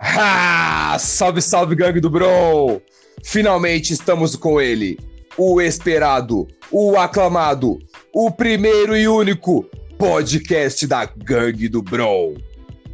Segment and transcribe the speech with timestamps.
[0.00, 2.80] Ah, salve, salve, gangue do Bro!
[3.24, 4.96] Finalmente estamos com ele,
[5.36, 7.78] o esperado, o aclamado,
[8.14, 9.64] o primeiro e único
[9.98, 12.34] podcast da gangue do Bro.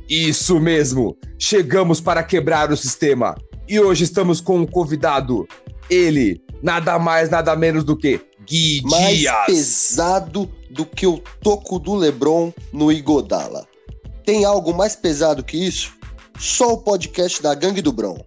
[0.08, 3.36] Isso mesmo, chegamos para quebrar o sistema
[3.68, 5.46] e hoje estamos com um convidado,
[5.90, 9.46] ele, nada mais, nada menos do que Gui mais Dias.
[9.46, 13.66] pesado do que o toco do Lebron no Igodala.
[14.24, 15.94] Tem algo mais pesado que isso?
[16.38, 18.18] Só o podcast da Gangue do Bron.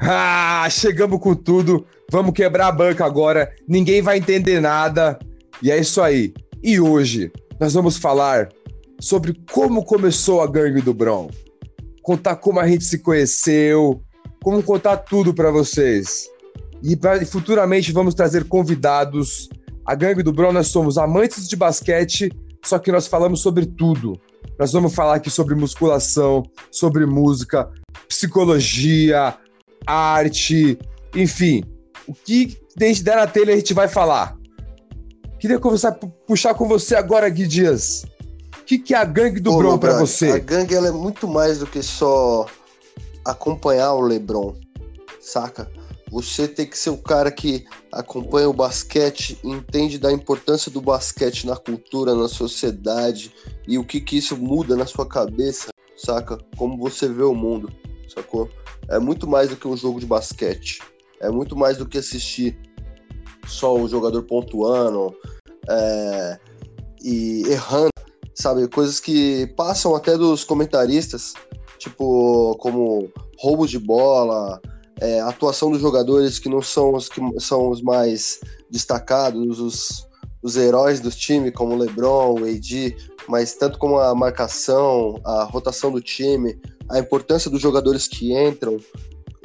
[0.00, 1.86] Ah, chegamos com tudo.
[2.10, 3.52] Vamos quebrar a banca agora.
[3.68, 5.18] Ninguém vai entender nada.
[5.62, 6.32] E é isso aí.
[6.62, 7.30] E hoje
[7.60, 8.48] nós vamos falar
[8.98, 11.30] sobre como começou a gangue do Bron.
[12.02, 14.02] Contar como a gente se conheceu,
[14.42, 16.28] como contar tudo para vocês.
[16.82, 19.48] E pra, futuramente vamos trazer convidados.
[19.84, 22.30] A gangue do Bron nós somos amantes de basquete,
[22.64, 24.18] só que nós falamos sobre tudo.
[24.60, 27.70] Nós vamos falar aqui sobre musculação, sobre música,
[28.06, 29.34] psicologia,
[29.86, 30.78] arte,
[31.16, 31.64] enfim.
[32.06, 34.36] O que desde der na telha a gente vai falar.
[35.38, 35.92] Queria conversar,
[36.26, 38.04] puxar com você agora, Gui Dias.
[38.60, 40.32] O que, que é a gangue do Ô, Bron brother, você?
[40.32, 42.44] A gangue ela é muito mais do que só
[43.24, 44.54] acompanhar o LeBron,
[45.22, 45.70] saca?
[46.10, 51.46] Você tem que ser o cara que acompanha o basquete, entende da importância do basquete
[51.46, 53.32] na cultura, na sociedade
[53.66, 56.36] e o que que isso muda na sua cabeça, saca?
[56.56, 57.70] Como você vê o mundo,
[58.12, 58.50] sacou?
[58.88, 60.80] É muito mais do que um jogo de basquete.
[61.20, 62.58] É muito mais do que assistir
[63.46, 65.14] só o jogador pontuando
[65.68, 66.38] é,
[67.04, 67.90] e errando,
[68.34, 68.66] sabe?
[68.66, 71.34] Coisas que passam até dos comentaristas,
[71.78, 74.60] tipo, como roubos de bola,
[75.00, 80.06] é, atuação dos jogadores que não são os que são os mais destacados, os,
[80.42, 82.96] os heróis do time, como o LeBron, o AD,
[83.28, 88.76] mas tanto como a marcação, a rotação do time, a importância dos jogadores que entram,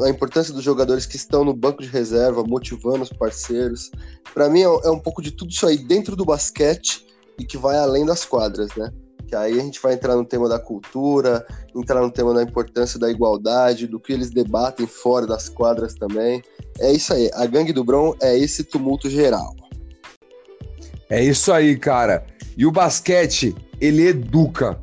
[0.01, 3.91] a importância dos jogadores que estão no banco de reserva, motivando os parceiros.
[4.33, 7.05] Para mim é, é um pouco de tudo isso aí dentro do basquete
[7.39, 8.91] e que vai além das quadras, né?
[9.27, 12.99] Que aí a gente vai entrar no tema da cultura, entrar no tema da importância
[12.99, 16.41] da igualdade, do que eles debatem fora das quadras também.
[16.79, 17.29] É isso aí.
[17.33, 19.55] A gangue do Bron é esse tumulto geral.
[21.09, 22.25] É isso aí, cara.
[22.57, 24.79] E o basquete, ele educa.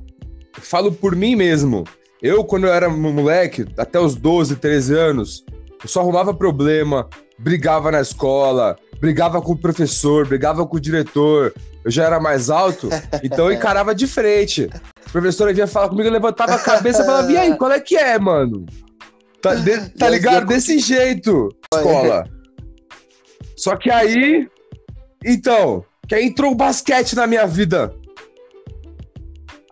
[0.55, 1.85] Falo por mim mesmo.
[2.21, 5.45] Eu, quando eu era moleque, até os 12, 13 anos,
[5.83, 11.53] eu só arrumava problema, brigava na escola, brigava com o professor, brigava com o diretor.
[11.85, 12.89] Eu já era mais alto,
[13.25, 14.71] então eu encarava de frente.
[15.09, 17.81] O professor vinha falar comigo, eu levantava a cabeça e falava, e aí, qual é
[17.81, 18.65] que é, mano?
[19.43, 20.47] Tá, de- tá ligado?
[20.47, 22.25] Desse jeito, escola.
[23.57, 24.49] Só que aí,
[25.25, 27.93] então, que aí entrou o basquete na minha vida.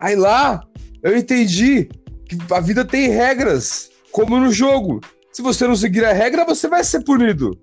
[0.00, 0.60] Aí lá,
[1.04, 1.88] eu entendi
[2.28, 5.00] que a vida tem regras, como no jogo.
[5.32, 7.56] Se você não seguir a regra, você vai ser punido.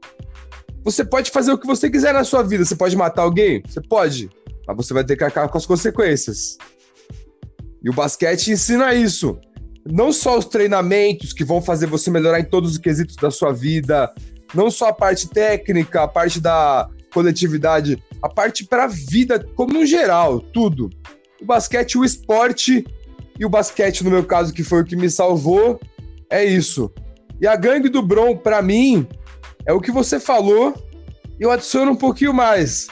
[0.87, 2.63] Você pode fazer o que você quiser na sua vida.
[2.63, 3.61] Você pode matar alguém?
[3.67, 4.29] Você pode.
[4.65, 6.57] Mas você vai ter que arcar com as consequências.
[7.83, 9.37] E o basquete ensina isso.
[9.85, 13.51] Não só os treinamentos que vão fazer você melhorar em todos os quesitos da sua
[13.51, 14.09] vida,
[14.53, 19.73] não só a parte técnica, a parte da coletividade, a parte para a vida como
[19.73, 20.89] no geral, tudo.
[21.41, 22.87] O basquete, o esporte
[23.37, 25.81] e o basquete, no meu caso, que foi o que me salvou,
[26.29, 26.89] é isso.
[27.41, 29.05] E a gangue do Bron, para mim,
[29.67, 30.73] é o que você falou,
[31.39, 32.87] e eu adiciono um pouquinho mais.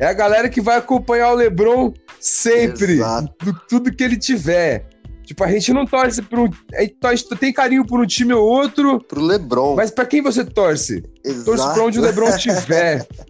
[0.00, 2.98] É a galera que vai acompanhar o LeBron sempre,
[3.42, 4.86] do tudo que ele tiver.
[5.24, 6.50] Tipo, a gente não torce por um.
[6.74, 9.74] A gente torce, tem carinho por um time ou outro, Pro LeBron.
[9.76, 11.02] mas pra quem você torce?
[11.24, 11.44] Exato.
[11.44, 13.06] Torce pra onde o LeBron estiver.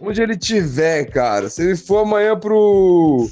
[0.00, 1.48] onde ele tiver, cara.
[1.50, 3.28] Se ele for amanhã pro.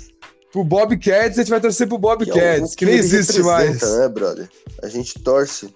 [0.52, 3.02] pro Bobcats, a gente vai torcer pro Que é o- Bobcats, o que, nem ele
[3.04, 3.80] existe mais.
[3.80, 4.48] né, brother?
[4.82, 5.74] A gente torce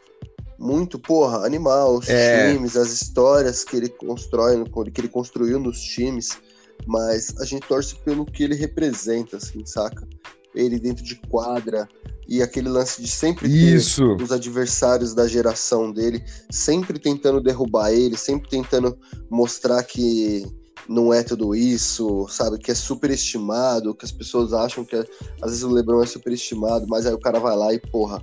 [0.62, 2.52] muito, porra, animal, os É.
[2.52, 4.62] times, as histórias que ele constrói,
[4.94, 6.38] que ele construiu nos times,
[6.86, 10.06] mas a gente torce pelo que ele representa, assim, saca?
[10.54, 11.88] Ele dentro de quadra
[12.28, 14.16] e aquele lance de sempre ter Isso.
[14.16, 18.96] os adversários da geração dele, sempre tentando derrubar ele, sempre tentando
[19.28, 20.46] mostrar que
[20.88, 22.58] não é tudo isso, sabe?
[22.58, 25.04] Que é superestimado, que as pessoas acham que é-
[25.40, 28.22] às vezes o LeBron é superestimado, mas aí o cara vai lá e, porra,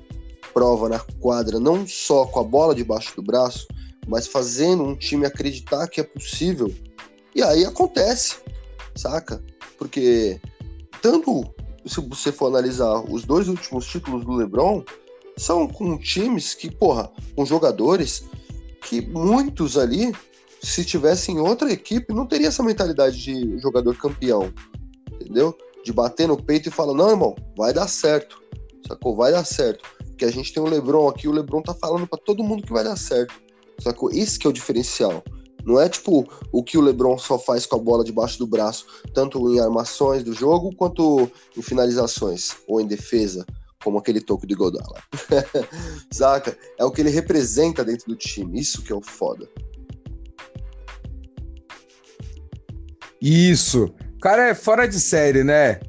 [0.53, 3.67] prova na quadra, não só com a bola debaixo do braço,
[4.07, 6.73] mas fazendo um time acreditar que é possível.
[7.35, 8.37] E aí acontece,
[8.95, 9.43] saca?
[9.77, 10.41] Porque
[11.01, 11.45] tanto
[11.85, 14.83] se você for analisar os dois últimos títulos do LeBron,
[15.37, 18.25] são com times que, porra, com jogadores
[18.81, 20.13] que muitos ali,
[20.61, 24.53] se tivessem em outra equipe, não teria essa mentalidade de jogador campeão,
[25.13, 25.57] entendeu?
[25.83, 28.41] De bater no peito e falar, não, irmão, vai dar certo,
[28.87, 29.15] sacou?
[29.15, 29.87] Vai dar certo.
[30.19, 32.73] Porque a gente tem o LeBron aqui, o LeBron tá falando para todo mundo que
[32.73, 33.33] vai dar certo,
[33.81, 34.11] sacou?
[34.11, 35.23] Esse que é o diferencial.
[35.65, 38.85] Não é tipo o que o LeBron só faz com a bola debaixo do braço,
[39.13, 43.45] tanto em armações do jogo quanto em finalizações ou em defesa,
[43.81, 45.01] como aquele toque de Godala.
[46.11, 46.57] Saca?
[46.77, 48.59] É o que ele representa dentro do time.
[48.59, 49.47] Isso que é o foda.
[53.21, 53.89] Isso.
[54.21, 55.79] Cara é fora de série, né?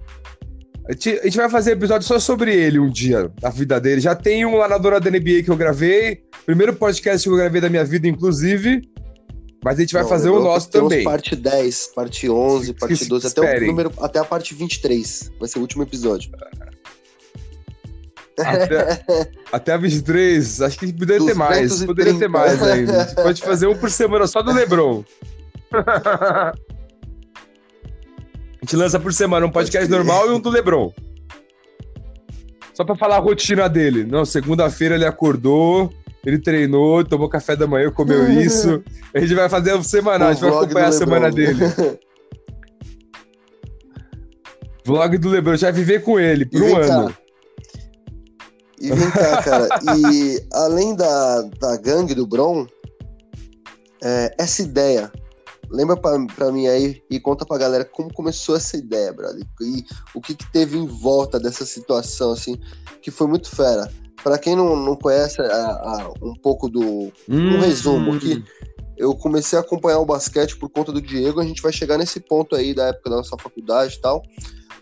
[0.90, 4.00] A gente, a gente vai fazer episódio só sobre ele um dia, da vida dele.
[4.00, 6.24] Já tem um lá na Dora da NBA que eu gravei.
[6.44, 8.82] Primeiro podcast que eu gravei da minha vida, inclusive.
[9.64, 11.04] Mas a gente vai Não, fazer o nosso também.
[11.04, 15.30] parte 10, parte 11, parte 12, até, o número, até a parte 23.
[15.38, 16.32] Vai ser o último episódio.
[18.36, 19.04] Até,
[19.52, 21.84] até a 23, acho que poderia ter mais.
[21.84, 23.02] Poderia ter mais ainda.
[23.02, 25.04] A gente pode fazer um por semana só do Lebron.
[28.60, 30.92] a gente lança por semana um podcast normal e um do Lebron.
[32.74, 34.04] Só pra falar a rotina dele.
[34.04, 35.90] Não, segunda-feira ele acordou,
[36.24, 38.82] ele treinou, tomou café da manhã, comeu isso.
[39.14, 41.58] A gente vai fazer um semanal, a gente vai acompanhar a semana dele.
[44.84, 47.14] Vlog do Lebron, já viver com ele por um ano.
[48.80, 49.68] E vem cá, cara,
[50.08, 52.66] e além da, da gangue do Bron,
[54.02, 55.12] é, essa ideia,
[55.70, 59.84] lembra pra, pra mim aí e conta pra galera como começou essa ideia, brother, e
[60.14, 62.58] o que, que teve em volta dessa situação, assim,
[63.00, 63.90] que foi muito fera.
[64.22, 66.82] Para quem não, não conhece a, a, um pouco do
[67.28, 67.56] hum.
[67.56, 68.44] um resumo aqui,
[68.96, 71.40] eu comecei a acompanhar o basquete por conta do Diego.
[71.40, 74.22] A gente vai chegar nesse ponto aí da época da nossa faculdade e tal.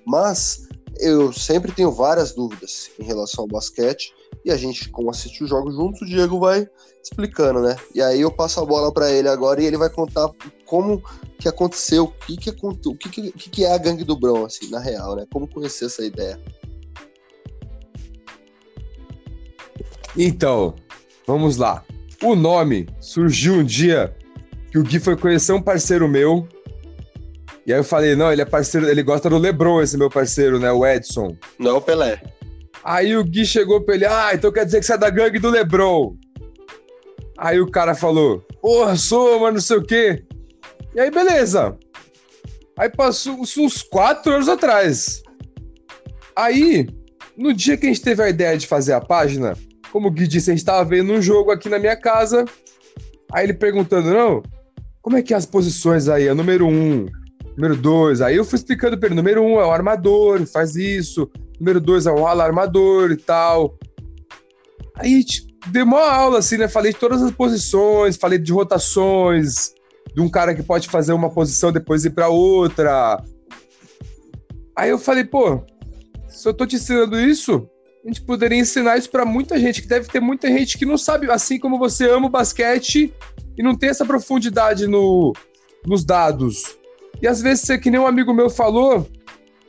[0.05, 0.68] Mas
[0.99, 4.13] eu sempre tenho várias dúvidas em relação ao basquete.
[4.45, 6.69] E a gente, como assiste os jogos juntos, o Diego vai
[7.03, 7.77] explicando, né?
[7.95, 10.31] E aí eu passo a bola para ele agora e ele vai contar
[10.67, 11.03] como
[11.39, 14.71] que aconteceu, o que que, o que, que, que é a gangue do Brão, assim,
[14.71, 15.27] na real, né?
[15.33, 16.41] Como conhecer essa ideia.
[20.17, 20.75] Então,
[21.27, 21.85] vamos lá.
[22.23, 24.15] O nome surgiu um dia
[24.71, 26.47] que o Gui foi conhecer um parceiro meu.
[27.69, 30.59] E aí eu falei, não, ele é parceiro, ele gosta do Lebron, esse meu parceiro,
[30.59, 30.73] né?
[30.73, 31.37] O Edson.
[31.59, 32.19] Não o Pelé.
[32.83, 35.39] Aí o Gui chegou pra ele, ah, então quer dizer que você é da gangue
[35.39, 36.17] do Lebron.
[37.37, 40.25] Aí o cara falou, porra, sou, mas não sei o quê.
[40.95, 41.77] E aí, beleza.
[42.79, 45.23] Aí passou uns quatro anos atrás.
[46.35, 46.89] Aí,
[47.37, 49.53] no dia que a gente teve a ideia de fazer a página,
[49.93, 52.47] como o Gui disse, a gente estava vendo um jogo aqui na minha casa.
[53.31, 54.43] Aí ele perguntando, não,
[55.03, 56.29] como é que é as posições aí?
[56.29, 57.05] É número um,
[57.59, 58.21] número dois.
[58.21, 61.29] Aí eu fui explicando para ele, número um é o armador, faz isso.
[61.59, 63.77] Número dois é o alarmador e tal.
[64.95, 65.25] Aí
[65.67, 66.69] deu uma aula, assim, né?
[66.69, 69.75] Falei de todas as posições, falei de rotações,
[70.15, 73.21] de um cara que pode fazer uma posição depois ir para outra.
[74.77, 75.61] Aí eu falei, pô,
[76.29, 77.69] se eu tô te ensinando isso,
[78.05, 80.97] a gente poderia ensinar isso para muita gente, que deve ter muita gente que não
[80.97, 83.13] sabe, assim como você ama o basquete
[83.57, 85.33] e não tem essa profundidade no,
[85.85, 86.78] nos dados.
[87.21, 89.09] E às vezes, você, que nem um amigo meu falou,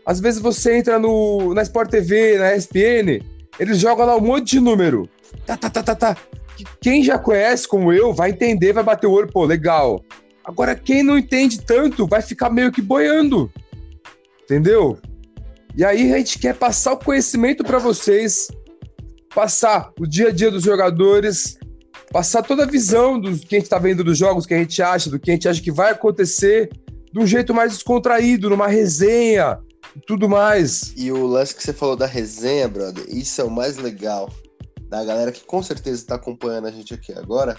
[0.06, 3.24] às vezes você entra no, na Sport TV, na ESPN,
[3.60, 5.10] eles jogam lá um monte de número.
[5.46, 6.18] Tá, tá, tá, tá, tá.
[6.82, 10.04] Quem já conhece, como eu, vai entender, vai bater o olho, pô, legal.
[10.44, 13.52] Agora, quem não entende tanto, vai ficar meio que boiando.
[14.44, 14.98] Entendeu?
[15.76, 18.48] E aí a gente quer passar o conhecimento para vocês,
[19.34, 21.58] passar o dia a dia dos jogadores,
[22.12, 24.82] passar toda a visão do que a gente está vendo dos jogos, que a gente
[24.82, 26.70] acha, do que a gente acha que vai acontecer,
[27.12, 29.60] de um jeito mais descontraído, numa resenha
[29.96, 30.94] e tudo mais.
[30.96, 34.30] E o lance que você falou da resenha, brother, isso é o mais legal.
[34.88, 37.56] Da galera que com certeza está acompanhando a gente aqui agora,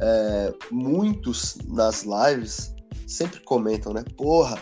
[0.00, 2.74] é, muitos nas lives
[3.06, 4.04] sempre comentam, né?
[4.16, 4.58] Porra,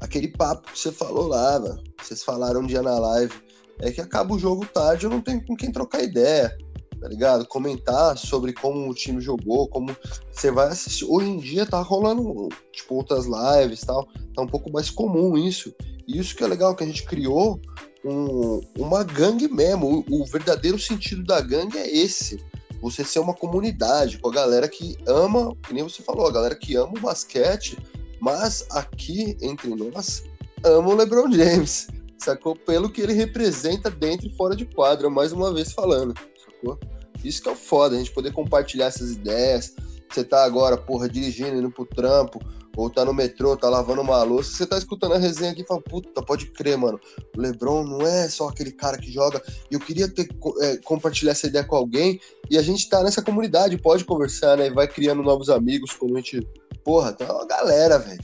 [0.00, 1.82] aquele papo que você falou lá, mano.
[2.00, 3.32] Vocês falaram um dia na live.
[3.80, 6.56] É que acaba o jogo tarde, eu não tenho com quem trocar ideia,
[7.00, 7.46] tá ligado?
[7.46, 9.96] Comentar sobre como o time jogou, como
[10.30, 11.04] você vai assistir.
[11.04, 14.06] Hoje em dia tá rolando, tipo, outras lives tal.
[14.34, 15.74] Tá um pouco mais comum isso.
[16.06, 17.60] E isso que é legal, que a gente criou
[18.04, 20.04] um, uma gangue mesmo.
[20.08, 22.44] O, o verdadeiro sentido da gangue é esse
[22.80, 26.54] você ser uma comunidade com a galera que ama, que nem você falou, a galera
[26.54, 27.76] que ama o basquete
[28.20, 30.24] mas aqui, entre nós,
[30.64, 31.88] amo o LeBron James,
[32.18, 32.56] sacou?
[32.56, 36.14] Pelo que ele representa dentro e fora de quadra, mais uma vez falando,
[36.56, 36.78] sacou?
[37.24, 39.74] Isso que é o foda, a gente poder compartilhar essas ideias.
[40.10, 42.40] Você tá agora, porra, dirigindo, indo pro trampo,
[42.76, 45.66] ou tá no metrô, tá lavando uma louça, você tá escutando a resenha aqui e
[45.66, 47.00] fala, puta, pode crer, mano.
[47.36, 49.42] O LeBron não é só aquele cara que joga.
[49.70, 50.28] Eu queria ter
[50.60, 52.20] é, compartilhar essa ideia com alguém.
[52.50, 54.66] E a gente tá nessa comunidade, pode conversar, né?
[54.66, 56.46] E vai criando novos amigos, como a gente
[56.86, 58.20] Porra, tem uma galera, velho.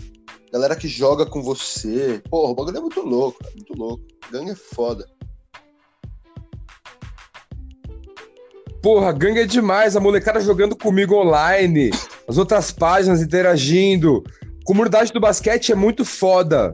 [0.53, 2.23] Galera que joga com você.
[2.31, 4.05] Porra, o bagulho é muito louco, muito louco.
[4.31, 5.05] Gangue é foda.
[8.83, 9.95] Porra, gangue é demais.
[9.95, 11.91] A molecada jogando comigo online,
[12.27, 14.25] as outras páginas interagindo.
[14.65, 16.73] Comunidade do basquete é muito foda.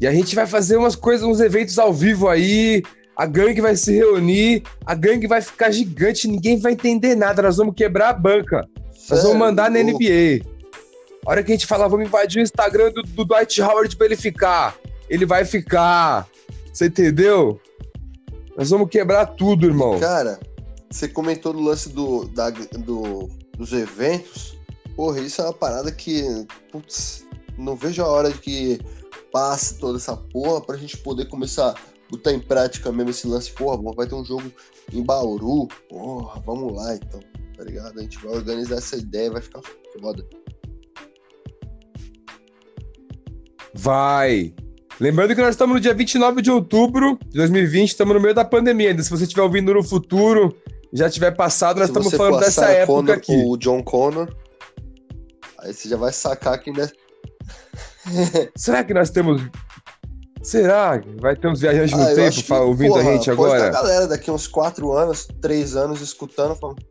[0.00, 2.82] E a gente vai fazer umas coisas, uns eventos ao vivo aí.
[3.16, 7.42] A gangue vai se reunir, a gangue vai ficar gigante, ninguém vai entender nada.
[7.42, 8.68] Nós vamos quebrar a banca.
[9.08, 10.44] Nós vamos mandar na NBA.
[11.24, 14.06] A hora que a gente falar, vamos invadir o Instagram do, do Dwight Howard pra
[14.06, 14.74] ele ficar.
[15.08, 16.26] Ele vai ficar.
[16.72, 17.60] Você entendeu?
[18.56, 19.98] Nós vamos quebrar tudo, irmão.
[19.98, 20.38] Cara,
[20.90, 24.56] você comentou do lance do, da, do, dos eventos.
[24.94, 26.22] Porra, isso é uma parada que.
[26.70, 27.26] Putz,
[27.58, 28.80] não vejo a hora de que
[29.32, 31.74] passe toda essa porra pra gente poder começar a
[32.08, 33.50] botar em prática mesmo esse lance.
[33.50, 34.50] Porra, vai ter um jogo
[34.92, 35.66] em Bauru.
[35.88, 37.20] Porra, vamos lá então,
[37.56, 37.98] tá ligado?
[37.98, 39.62] A gente vai organizar essa ideia, vai ficar
[40.00, 40.24] foda.
[43.74, 44.54] Vai!
[45.00, 48.44] Lembrando que nós estamos no dia 29 de outubro de 2020, estamos no meio da
[48.44, 49.02] pandemia ainda.
[49.02, 50.56] Se você estiver ouvindo no futuro,
[50.92, 53.42] já tiver passado, nós Se estamos falando dessa época Connor aqui.
[53.44, 54.28] O John Connor.
[55.58, 56.92] Aí você já vai sacar que ainda.
[58.56, 59.42] Será que nós temos.
[60.42, 63.30] Será que vai ter uns viajantes no Ah, eu tempo que, ouvindo porra, a gente
[63.30, 63.66] agora?
[63.66, 66.82] a galera daqui uns 4 anos, 3 anos escutando, falando,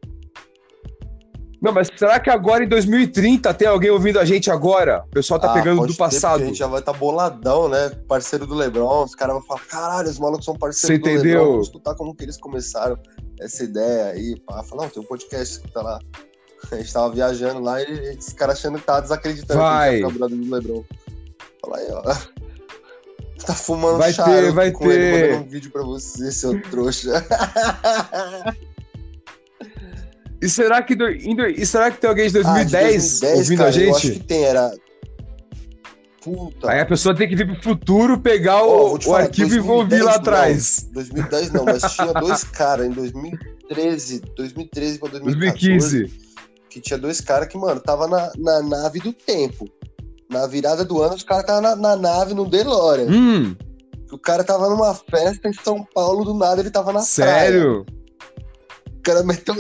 [1.64, 5.06] Não, mas será que agora em 2030 tem alguém ouvindo a gente agora?
[5.08, 6.44] O pessoal tá Ah, pegando do passado.
[6.44, 7.90] a gente já vai estar boladão, né?
[8.06, 9.06] Parceiro do Lebron.
[9.06, 11.38] Os caras vão falar: caralho, os malucos são parceiros Você do entendeu?
[11.40, 11.52] Lebron.
[11.54, 13.00] Vamos escutar como que eles começaram
[13.40, 14.38] essa ideia aí.
[14.46, 14.62] Pá.
[14.64, 16.00] Falar: não, tem um podcast, escuta lá.
[16.72, 20.00] A gente tava viajando lá e esse cara achando que tava desacreditando Vai.
[20.00, 20.84] que a gente brother do Lebron.
[21.62, 22.04] Fala aí, ó.
[23.46, 25.22] Tá fumando Vai charuto ter, vai com ele, ter.
[25.32, 27.26] mandando um vídeo pra você, seu trouxa.
[30.44, 33.58] E será que, do- e será que tem alguém de 2010, Ah, de 2010, ouvindo
[33.58, 34.20] cara, a Eu acho gente?
[34.20, 34.72] que tem, era.
[36.22, 36.72] Puta.
[36.72, 39.24] Aí a pessoa tem que vir pro futuro, pegar Ó, o, vou te o falar,
[39.24, 40.18] arquivo e ouvir 2010 lá não.
[40.20, 40.90] atrás.
[40.94, 45.70] 2010 não, mas tinha dois caras em 2013, 2013 pra 2014,
[46.00, 46.30] 2015.
[46.70, 49.68] que tinha dois caras que, mano, tava na, na nave do tempo.
[50.30, 53.08] Na virada do ano, os caras estavam na, na nave no DeLorean.
[53.10, 53.56] Hum,
[54.12, 57.06] O cara tava numa festa em São Paulo, do nada ele tava na praia.
[57.06, 57.86] sério?
[58.88, 59.54] O cara meteu.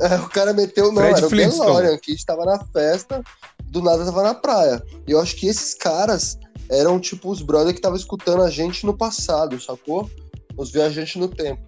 [0.00, 1.66] É, o cara meteu, não, Fred era o Flintstone.
[1.66, 3.22] DeLorean, que estava na festa,
[3.66, 4.82] do nada tava na praia.
[5.06, 6.38] E eu acho que esses caras
[6.70, 10.08] eram tipo os brothers que estavam escutando a gente no passado, sacou?
[10.56, 11.60] Os viajantes no tempo.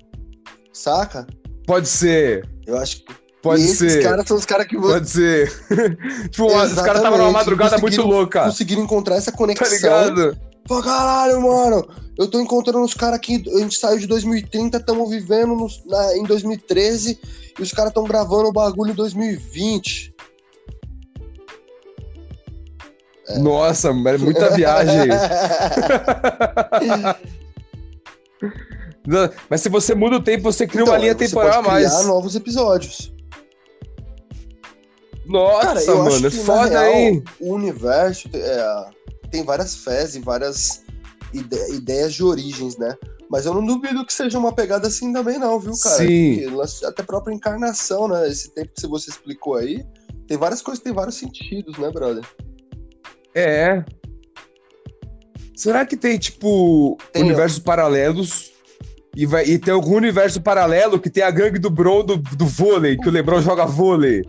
[0.73, 1.27] Saca?
[1.67, 3.15] Pode ser, Eu acho que.
[3.43, 5.51] pode e esses ser, caras são os caras que pode ser.
[6.31, 8.45] tipo, os caras estavam numa Exatamente, madrugada muito louca.
[8.45, 9.69] conseguiram encontrar essa Tá conexão.
[9.71, 10.39] ligado?
[10.69, 15.11] Fala, caralho, mano, eu tô encontrando os caras aqui, a gente saiu de 2030, estamos
[15.11, 17.19] vivendo nos- na- em 2013
[17.59, 20.15] e os caras estão gravando o bagulho em 2020.
[23.39, 25.09] Nossa, é muita viagem.
[29.49, 31.89] Mas se você muda o tempo, você cria uma Então, linha você temporal a mais.
[31.93, 33.13] criar novos episódios.
[35.27, 37.25] Nossa, Cara, mano, é que, foda, real, hein?
[37.41, 38.85] O universo é,
[39.33, 40.85] tem várias fés e várias
[41.33, 42.95] ide- ideias de origens, né?
[43.29, 45.97] Mas eu não duvido que seja uma pegada assim também, não, viu, cara?
[45.97, 46.49] Sim.
[46.51, 48.29] Porque até a própria encarnação, né?
[48.29, 49.83] Esse tempo que você explicou aí,
[50.29, 52.23] tem várias coisas que tem vários sentidos, né, brother?
[53.35, 53.83] É.
[55.57, 58.53] Será que tem, tipo, Tem, universos paralelos?
[59.17, 62.47] E, vai, e tem algum universo paralelo que tem a gangue do Bron do, do
[62.47, 64.23] vôlei, que o Lebron joga vôlei,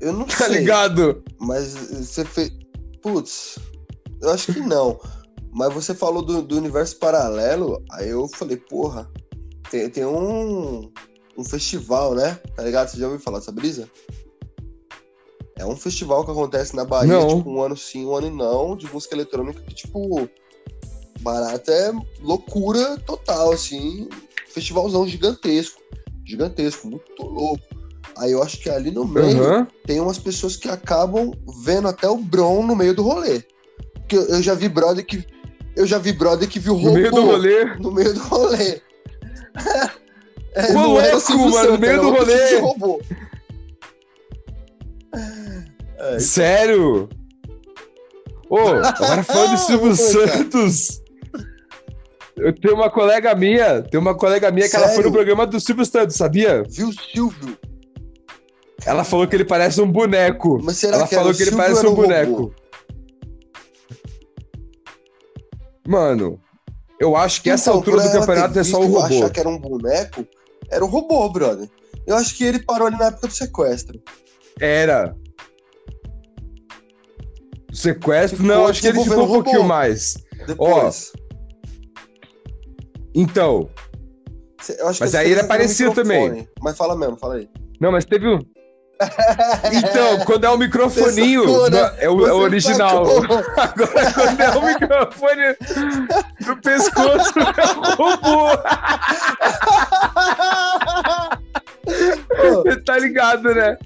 [0.00, 0.58] Eu não tá sei.
[0.60, 1.22] ligado?
[1.38, 2.50] Mas você fez.
[3.06, 3.56] Putz,
[4.20, 4.98] eu acho que não.
[5.52, 9.08] Mas você falou do, do universo paralelo, aí eu falei, porra,
[9.70, 10.90] tem, tem um,
[11.38, 12.34] um festival, né?
[12.56, 12.88] Tá ligado?
[12.88, 13.88] Você já ouviu falar dessa brisa?
[15.56, 17.38] É um festival que acontece na Bahia, Não.
[17.38, 20.28] tipo, um ano sim, um ano não, de música eletrônica que, tipo,
[21.20, 24.08] barato é loucura total, assim.
[24.48, 25.80] Festivalzão gigantesco.
[26.24, 27.75] Gigantesco, muito louco.
[28.18, 29.66] Aí eu acho que ali no meio Aham.
[29.86, 31.32] tem umas pessoas que acabam
[31.64, 33.42] vendo até o Bron no meio do rolê.
[33.94, 35.24] Porque eu, já vi brother que.
[35.76, 37.64] Eu já vi brother que viu No robô meio do rolê.
[37.76, 38.80] no meio do rolê.
[40.58, 42.48] É, Ô, não era o louco, Silvio mano, no meio do tipo rolê.
[42.48, 43.00] de robô.
[45.98, 47.08] É, Sério?
[48.48, 49.94] Ô, agora falando de Silvio.
[49.96, 51.02] Santos.
[52.36, 55.10] Eu tenho uma colega minha, tem uma colega minha que ela foi Sério?
[55.10, 56.62] no programa do Silvio Santos, sabia?
[56.68, 57.58] viu o Silvio?
[58.86, 60.60] Ela falou que ele parece um boneco.
[60.62, 62.02] Mas será Ela que falou que ele parece um robô?
[62.02, 62.54] boneco.
[65.86, 66.40] Mano,
[67.00, 69.04] eu acho que essa Então, altura por do campeonato é só o robô.
[69.04, 70.26] achar que era um boneco,
[70.70, 71.68] era o robô, brother.
[72.06, 74.00] Eu acho que ele parou ali na época do sequestro.
[74.60, 75.14] Era.
[77.72, 78.38] Sequestro?
[78.38, 80.16] Ficou Não, acho que ele ficou um pouquinho mais.
[80.46, 81.12] Depois.
[83.14, 83.68] Então,
[84.78, 85.42] Eu acho Mas aí ele
[85.92, 86.30] microfone.
[86.30, 86.48] também.
[86.60, 87.48] Mas fala mesmo, fala aí.
[87.80, 88.38] Não, mas teve um.
[89.72, 91.94] Então, quando é o microfoninho, né?
[91.98, 93.04] é o, é o original.
[93.56, 95.56] Agora, quando é o microfone
[96.46, 97.66] no pescoço, é
[102.42, 102.62] o.
[102.62, 103.76] Você tá ligado, né?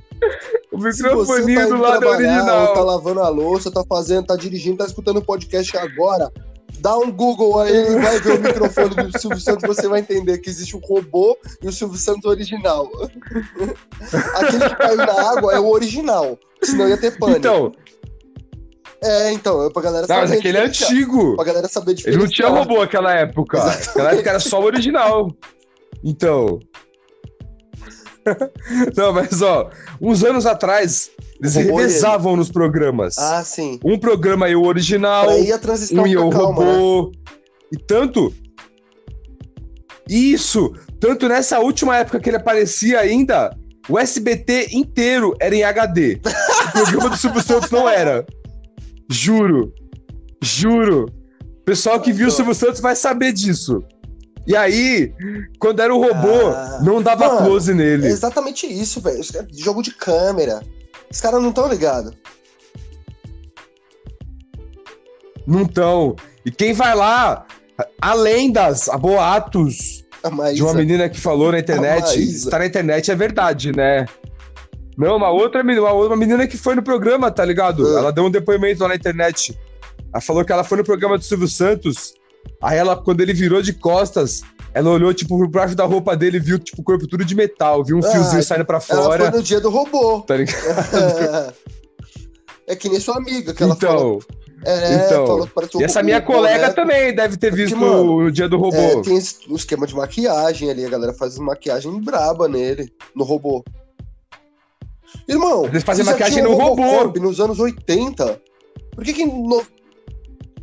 [0.70, 2.74] O você tá microfoninho do lado é original.
[2.74, 6.30] Tá lavando a louça, tá fazendo, tá dirigindo, tá escutando o podcast agora.
[6.80, 10.38] Dá um Google aí e vai ver o microfone do Silvio Santos, você vai entender
[10.38, 12.90] que existe o robô e o Silvio Santos original.
[14.34, 17.38] Aquele que caiu na água é o original, senão ia ter pânico.
[17.38, 17.72] Então,
[19.02, 21.36] É, então, é pra galera não, mas saber aquele é antigo.
[21.36, 23.58] Pra galera saber Ele não tinha robô naquela época.
[23.58, 23.86] Exatamente.
[23.88, 25.28] Naquela época era só o original.
[26.04, 26.58] Então.
[28.96, 31.10] Não, mas ó, uns anos atrás,
[31.40, 33.16] eles Robô e revezavam nos programas.
[33.18, 33.78] Ah, sim.
[33.84, 36.72] Um programa ia o original, um ia o calma, né?
[36.72, 37.12] robô.
[37.72, 38.32] E tanto.
[40.08, 40.72] Isso!
[40.98, 43.56] Tanto nessa última época que ele aparecia ainda,
[43.88, 46.20] o SBT inteiro era em HD.
[46.68, 48.26] O programa do Silvio Santos não era.
[49.10, 49.72] Juro.
[50.42, 51.06] Juro.
[51.60, 53.82] O pessoal que viu o Silvio Santos vai saber disso.
[54.46, 55.12] E aí,
[55.58, 56.80] quando era o robô, Ah.
[56.82, 58.06] não dava Mano, close É nele.
[58.06, 59.20] exatamente isso, velho.
[59.52, 60.62] Jogo de câmera.
[61.10, 62.12] Os caras não estão ligados.
[65.46, 66.16] Não tão.
[66.44, 67.46] E quem vai lá,
[68.00, 70.04] há lendas, há boatos
[70.54, 72.20] de uma menina que falou na internet.
[72.20, 74.06] Está na internet é verdade, né?
[74.96, 77.86] Não, uma outra menina, uma outra menina que foi no programa, tá ligado?
[77.86, 77.98] Ah.
[78.00, 79.58] Ela deu um depoimento lá na internet.
[80.12, 82.14] Ela falou que ela foi no programa do Silvio Santos.
[82.62, 84.42] Aí ela, quando ele virou de costas,
[84.74, 87.34] ela olhou, tipo, por baixo da roupa dele e viu, tipo, o corpo tudo de
[87.34, 87.82] metal.
[87.84, 89.30] Viu um Ah, fiozinho saindo pra Ela fora.
[89.30, 90.20] foi no dia do robô.
[90.20, 91.54] Tá ligado?
[92.66, 94.20] É que nem sua amiga que ela falou.
[94.60, 96.72] Então, É, então, falou que e um essa minha colega né?
[96.74, 98.76] também deve ter visto mano, no dia do robô.
[98.76, 99.18] É, tem
[99.48, 103.64] o esquema de maquiagem ali, a galera faz maquiagem braba nele, no robô.
[105.26, 107.18] Irmão, Eles fazem maquiagem no o robô.
[107.18, 108.40] Nos anos 80.
[108.94, 109.64] Por que que no...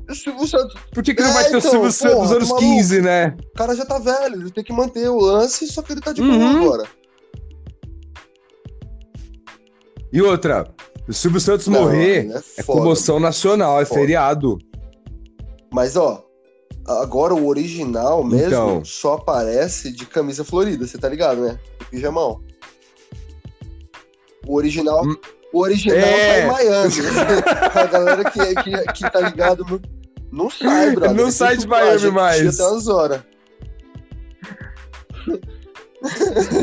[0.09, 2.31] o Silvio Santos, Por que, que não É, vai ter o então, Silvio Santos dos
[2.31, 3.35] anos tá 15, né?
[3.53, 6.13] o cara já tá velho, ele tem que manter o lance, só que ele tá
[6.13, 6.63] de boa Uhum.
[6.63, 6.83] agora.
[10.11, 10.65] E outra,
[11.07, 12.79] o Silvio Santos Não, morrer ele é foda.
[12.79, 13.99] comoção nacional, é Foda.
[13.99, 14.57] feriado.
[15.73, 16.23] Mas ó,
[16.87, 18.85] agora o original mesmo Então.
[18.85, 21.59] só aparece de camisa florida, você tá ligado, né?
[21.81, 22.41] O pijamão.
[24.47, 25.15] O original, Hum.
[25.53, 26.27] o original É.
[26.27, 26.93] tá em Miami.
[27.75, 29.79] A galera que, que, que tá ligado não,
[30.37, 31.15] não sai, brother.
[31.15, 32.59] Não sai de Miami mais.
[32.59, 33.21] Até umas horas.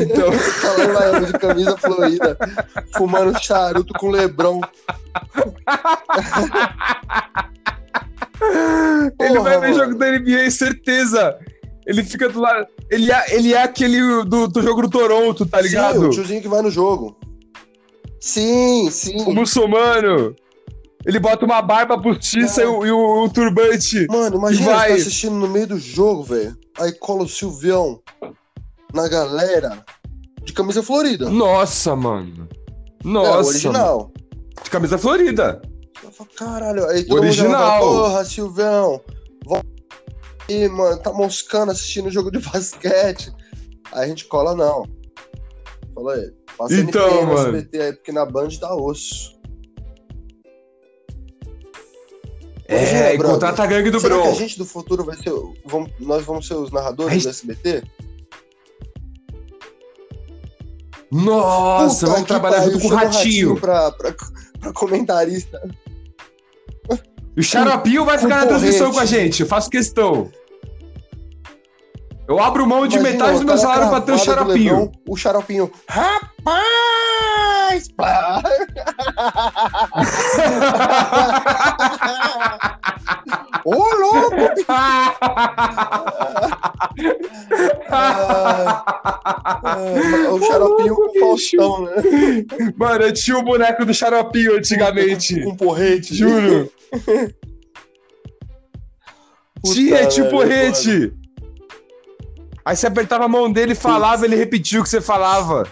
[0.01, 0.31] Então,
[0.83, 2.35] em Miami de camisa florida,
[2.95, 4.61] fumando charuto com Lebron.
[9.19, 9.75] ele vai ver mano.
[9.75, 11.37] jogo da NBA, certeza.
[11.85, 12.67] Ele fica do lado.
[12.89, 16.07] Ele é, ele é aquele do, do jogo do Toronto, tá Sim, ligado?
[16.07, 17.17] o tiozinho que vai no jogo.
[18.19, 19.21] Sim, sim.
[19.25, 20.33] O muçulmano.
[21.05, 24.07] Ele bota uma barba postiça e, o, e o- o turbante.
[24.09, 24.89] Mano, imagina E vai.
[24.89, 26.57] você tá assistindo no meio do jogo, velho.
[26.79, 28.01] Aí cola o Silvião
[28.93, 29.85] na galera
[30.43, 31.29] de camisa florida.
[31.29, 32.47] Nossa, mano.
[32.51, 33.49] é, Nossa.
[33.49, 33.97] original.
[33.99, 34.13] mano.
[34.63, 35.61] De camisa florida.
[36.03, 37.51] Eu falo, Caralho, aí todo mundo Original.
[37.51, 38.23] fala, Porra.
[39.45, 39.65] Volta
[40.49, 40.97] aí, mano.
[41.01, 43.31] Tá moscando assistindo jogo de basquete.
[43.91, 44.83] Aí a gente cola, não.
[45.93, 46.31] Fala aí.
[46.57, 47.57] Passa Então, NPM, mano.
[47.57, 49.34] SBT aí, porque na Band dá osso.
[52.67, 53.33] É, e brother.
[53.33, 54.31] contrata a gangue do Será que Bron.
[54.31, 55.31] a gente do futuro vai ser.
[55.65, 57.83] vamos- nós vamos ser os narradores do SBT?
[61.11, 63.55] Nossa, Puta vamos que trabalhar pariu, junto com o chama Ratinho.
[63.59, 64.13] pra, pra,
[64.59, 65.61] pra comentarista.
[67.37, 70.31] O Xaropinho vai ficar na transmissão com a gente, eu faço questão.
[72.27, 74.91] Eu abro mão de Imagina, metade do meu cara salário pra ter o Xaropinho.
[75.07, 75.71] O Xaropinho.
[75.87, 76.25] Rapaz!
[83.65, 84.35] Ô, louco!
[87.89, 89.77] Ah,
[90.31, 91.93] o Xaropinho com o Faustão, né?
[92.75, 95.41] Mano, eu tinha o boneco do Xaropinho antigamente.
[95.41, 96.13] Com porrete.
[96.15, 96.71] Juro.
[99.65, 101.13] Tinha, tinha o porrete.
[102.63, 105.67] Aí você apertava a mão dele e falava, ele repetia o que você falava.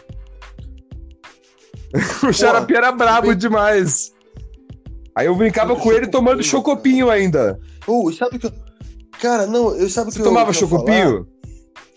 [2.27, 4.12] o Xaropinho era brabo bem- demais.
[5.15, 7.59] Aí eu brincava com ele tomando chocopinho ainda.
[7.85, 8.53] Oh, sabe que eu...
[9.21, 11.27] Cara, não, eu sabe Você que tomava eu chocopinho?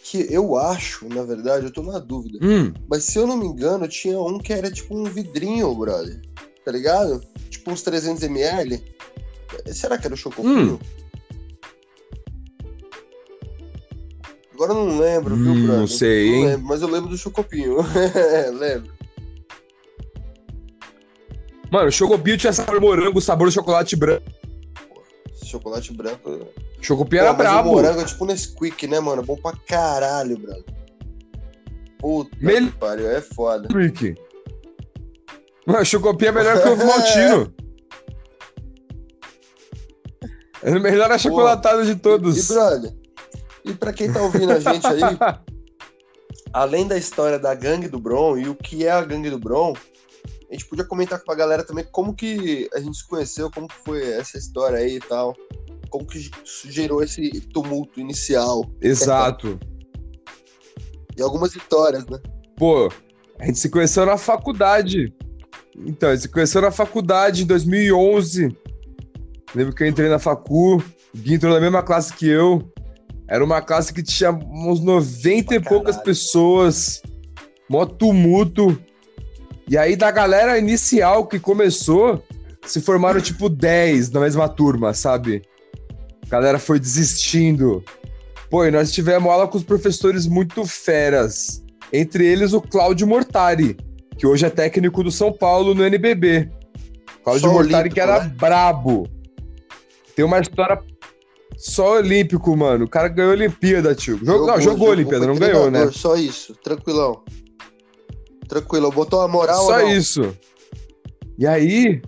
[0.04, 2.38] Que eu acho, na verdade, eu tô na dúvida.
[2.42, 2.72] Hum.
[2.88, 6.20] Mas se eu não me engano, tinha um que era tipo um vidrinho, brother.
[6.64, 7.20] Tá ligado?
[7.50, 8.80] Tipo uns 300ml.
[9.72, 10.74] Será que era o chocopinho?
[10.74, 10.78] Hum.
[14.54, 15.80] Agora eu não lembro, viu, Hum, Brando?
[15.80, 16.46] não sei, Não hein?
[16.46, 17.76] lembro, mas eu lembro do Chocopinho.
[18.58, 18.95] lembro.
[21.70, 24.24] Mano, o Chocopinho tinha sabor morango, sabor chocolate branco.
[25.44, 26.46] Chocolate branco.
[26.80, 27.70] Chocopinho era Pô, brabo.
[27.72, 29.22] morango é tipo Nesquik, né, mano?
[29.22, 30.64] Bom pra caralho, Brando.
[31.98, 33.68] Puta Mel- que pariu, é foda.
[33.76, 34.14] Rick.
[35.66, 37.54] Mano, Chocopinho é melhor que o maltino.
[40.62, 42.48] É o melhor achocolatado de E, todos.
[42.48, 42.92] brother,
[43.64, 45.00] e pra quem tá ouvindo a gente aí,
[46.52, 49.74] além da história da gangue do Bron e o que é a gangue do Bron,
[50.50, 53.66] a gente podia comentar com a galera também como que a gente se conheceu, como
[53.66, 55.34] que foi essa história aí e tal.
[55.90, 56.30] Como que
[56.64, 59.58] gerou esse tumulto inicial Exato.
[61.16, 62.18] e algumas vitórias, né?
[62.56, 62.90] Pô,
[63.38, 65.12] a gente se conheceu na faculdade.
[65.78, 68.56] Então, a gente se conheceu na faculdade em 2011.
[69.54, 70.82] Lembro que eu entrei na facu, o
[71.14, 72.62] Gui entrou na mesma classe que eu.
[73.28, 76.04] Era uma classe que tinha uns 90 e poucas caralho.
[76.04, 77.02] pessoas.
[77.68, 78.78] Mó tumulto.
[79.68, 82.22] E aí, da galera inicial que começou,
[82.64, 85.42] se formaram tipo 10 na mesma turma, sabe?
[86.24, 87.82] A galera foi desistindo.
[88.48, 91.64] Pô, e nós tivemos aula com os professores muito feras.
[91.92, 93.76] Entre eles o Cláudio Mortari,
[94.16, 96.48] que hoje é técnico do São Paulo no NBB.
[97.24, 98.34] Cláudio Só Mortari que olímpico, era né?
[98.36, 99.08] brabo.
[100.14, 100.80] Tem uma história
[101.56, 102.84] só olímpico, mano.
[102.84, 104.18] O cara ganhou Olimpíada, tio.
[104.22, 105.90] Jogou, não, jogou a Olimpíada, não ganhou, né?
[105.92, 107.22] Só isso, tranquilão.
[108.48, 110.36] Tranquilo, botou a moral Só isso.
[111.38, 112.00] E aí.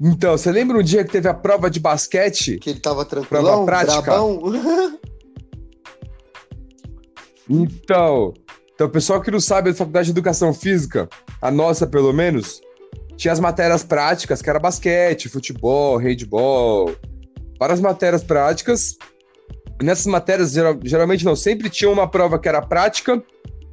[0.00, 2.58] Então, você lembra um dia que teve a prova de basquete?
[2.58, 4.00] Que ele tava tranquilão, prática.
[4.02, 4.40] brabão?
[7.50, 8.34] Então,
[8.74, 11.08] então, o pessoal que não sabe da Faculdade de Educação Física,
[11.40, 12.60] a nossa pelo menos,
[13.16, 16.94] tinha as matérias práticas, que era basquete, futebol, handball,
[17.58, 18.96] várias matérias práticas.
[19.80, 23.22] E nessas matérias, geral- geralmente não, sempre tinha uma prova que era prática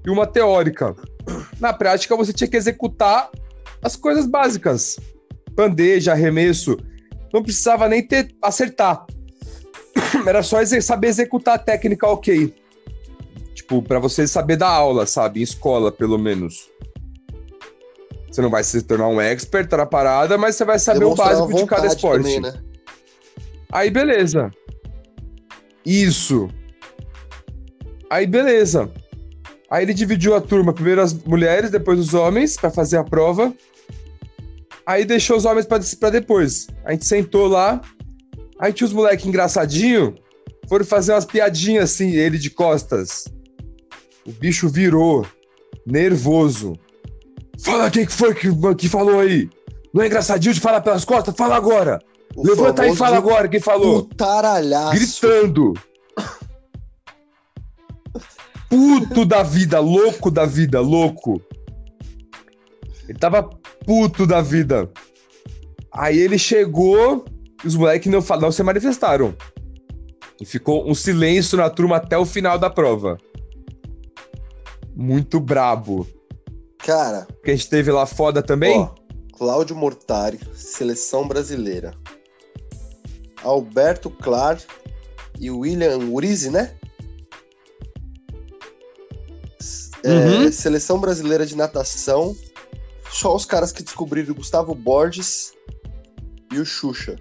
[0.06, 0.96] e uma teórica.
[1.60, 3.30] Na prática, você tinha que executar
[3.82, 5.00] as coisas básicas.
[5.52, 6.78] Bandeja, arremesso.
[7.34, 9.06] Não precisava nem ter acertar.
[10.26, 12.54] Era só saber executar a técnica ok.
[13.54, 15.40] Tipo, pra você saber dar aula, sabe?
[15.40, 16.70] Em escola, pelo menos.
[18.30, 21.40] Você não vai se tornar um expert na parada, mas você vai saber Demonstrar o
[21.40, 22.24] básico de cada esporte.
[22.24, 22.54] também, né?
[23.72, 24.52] Aí, beleza.
[25.86, 26.50] Isso.
[28.10, 28.92] Aí, beleza.
[29.70, 33.54] Aí ele dividiu a turma, primeiro as mulheres, depois os homens, pra fazer a prova.
[34.86, 36.68] Aí deixou os homens pra, pra depois.
[36.86, 37.82] A gente sentou lá.
[38.60, 40.14] Aí tinha os moleques engraçadinhos.
[40.70, 43.26] Foram fazer umas piadinhas assim, ele de costas.
[44.26, 45.26] O bicho virou,
[45.86, 46.74] nervoso.
[47.60, 49.50] Fala quem que foi que, que falou aí.
[49.94, 51.36] Não é engraçadinho de falar pelas costas?
[51.36, 52.00] Fala agora.
[52.36, 54.06] O Levanta aí e fala agora quem falou.
[54.06, 54.96] Putaralhaço.
[54.96, 55.74] Gritando.
[58.70, 61.42] Puto da vida, louco da vida, louco.
[63.08, 63.44] Ele tava
[63.86, 64.90] puto da vida.
[65.92, 67.24] Aí ele chegou
[67.64, 69.36] e os moleques não, não se manifestaram.
[70.42, 73.18] E ficou um silêncio na turma até o final da prova.
[74.96, 76.08] Muito brabo.
[76.80, 78.78] Cara, Que a gente teve lá foda também.
[78.80, 78.90] ó,
[79.34, 81.94] Cláudio Mortari, seleção brasileira.
[83.44, 84.60] Alberto Clar
[85.40, 86.76] e William Urize, né?
[90.06, 90.10] É,
[90.46, 90.52] Uhum.
[90.52, 92.36] Seleção brasileira de natação.
[93.12, 95.54] Só os caras que descobriram o Gustavo Borges
[96.54, 97.16] e o Xuxa.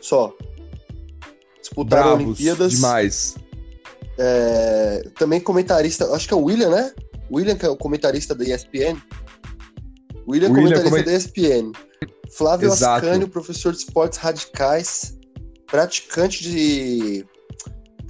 [0.00, 0.34] Só.
[1.60, 2.72] Disputaram Bravos Olimpíadas.
[2.72, 3.34] demais.
[4.18, 6.92] É, também comentarista, acho que é o William, né?
[7.30, 8.96] William, que é o comentarista da ESPN.
[10.28, 11.72] William, William comentarista comen- da ESPN.
[12.36, 13.06] Flávio Exato.
[13.06, 15.18] Ascânio, professor de esportes radicais,
[15.66, 17.26] praticante de.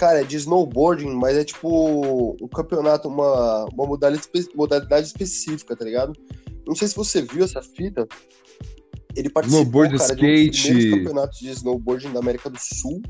[0.02, 5.84] Cara, é de snowboarding, mas é tipo um campeonato, uma, uma modalidade, modalidade específica, tá
[5.84, 6.12] ligado?
[6.66, 8.08] Não sei se você viu essa fita.
[9.14, 10.62] Ele participou, Snowboard, cara, de um dos skate.
[10.62, 13.00] primeiros campeonatos de snowboarding da América do Sul.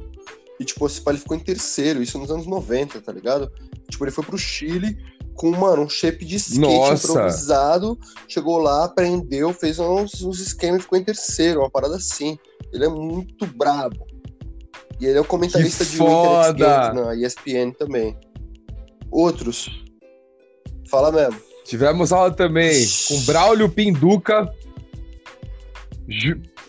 [0.60, 3.50] E, tipo, esse pai ele ficou em terceiro, isso nos anos 90, tá ligado?
[3.88, 4.94] Tipo, ele foi pro Chile
[5.34, 7.08] com, mano, um shape de skate Nossa.
[7.08, 7.98] improvisado.
[8.28, 12.38] Chegou lá, aprendeu, fez uns, uns esquemas e ficou em terceiro, uma parada assim.
[12.70, 14.11] Ele é muito brabo.
[15.02, 16.92] E ele é o comentarista de Winter foda!
[16.92, 18.16] Games na ESPN também.
[19.10, 19.68] Outros.
[20.88, 21.40] Fala mesmo.
[21.64, 24.48] Tivemos aula também com Braulio Pinduca,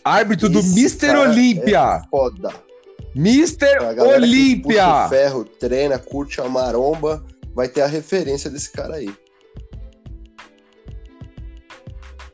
[0.03, 1.11] árbitro do Mr.
[1.15, 2.01] Olímpia.
[2.03, 2.49] é foda.
[3.15, 3.99] Mr.
[3.99, 5.07] Olímpia.
[5.09, 9.13] ferro, treina, curte a maromba, vai ter a referência desse cara aí.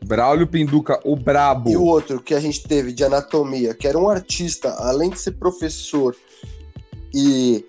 [0.10, 1.70] Braulio Pinduca, o brabo.
[1.70, 5.20] E o outro que a gente teve de anatomia, que era um artista, além de
[5.20, 6.16] ser professor
[7.14, 7.64] e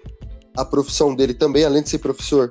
[0.56, 2.48] a profissão dele também, além de ser professor,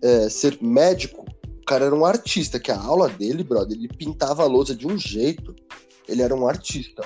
[0.00, 1.26] é, ser médico,
[1.60, 4.86] o cara era um artista, que a aula dele, brother, ele pintava a lousa de
[4.86, 5.52] um jeito.
[6.08, 7.02] Ele era um artista.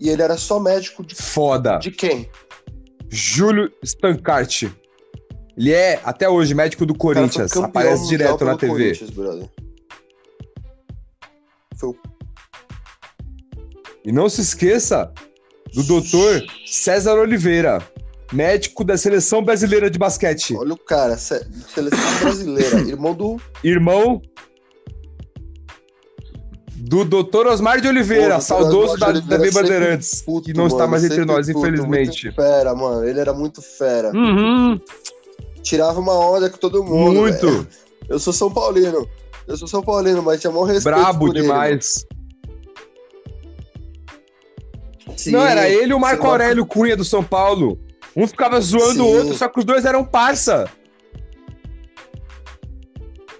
[0.00, 1.78] E ele era só médico de, Foda.
[1.78, 2.28] de quem?
[3.08, 4.64] Júlio Stancart.
[5.56, 7.56] Ele é, até hoje, médico do Corinthians.
[7.56, 8.92] Aparece direto na TV.
[14.04, 15.12] E não se esqueça
[15.74, 17.78] do doutor César Oliveira,
[18.32, 20.54] médico da seleção brasileira de basquete.
[20.56, 23.36] Olha o cara, se- seleção brasileira, irmão do.
[23.62, 24.20] Irmão
[26.76, 30.54] do doutor Osmar de Oliveira, Pô, saudoso da, Oliveira da B sempre Bandeirantes, puto, que
[30.54, 32.32] não está mano, mais entre nós, puto, infelizmente.
[32.32, 33.04] Fera, mano.
[33.06, 34.10] Ele era muito fera.
[34.14, 34.80] Uhum,
[35.62, 37.20] Tirava uma onda com todo mundo.
[37.20, 37.46] muito.
[37.46, 37.68] velho.
[38.08, 39.06] Eu sou São Paulino.
[39.46, 40.96] Eu sou São Paulino, mas tinha maior respeito.
[40.96, 42.06] Brabo ele, demais.
[42.10, 42.20] mano.
[45.16, 47.78] Sim, não, era ele e o Marco Aurélio Cunha do São Paulo.
[48.16, 49.16] Um ficava zoando o Sim.
[49.18, 50.68] outro, só que os dois eram parça.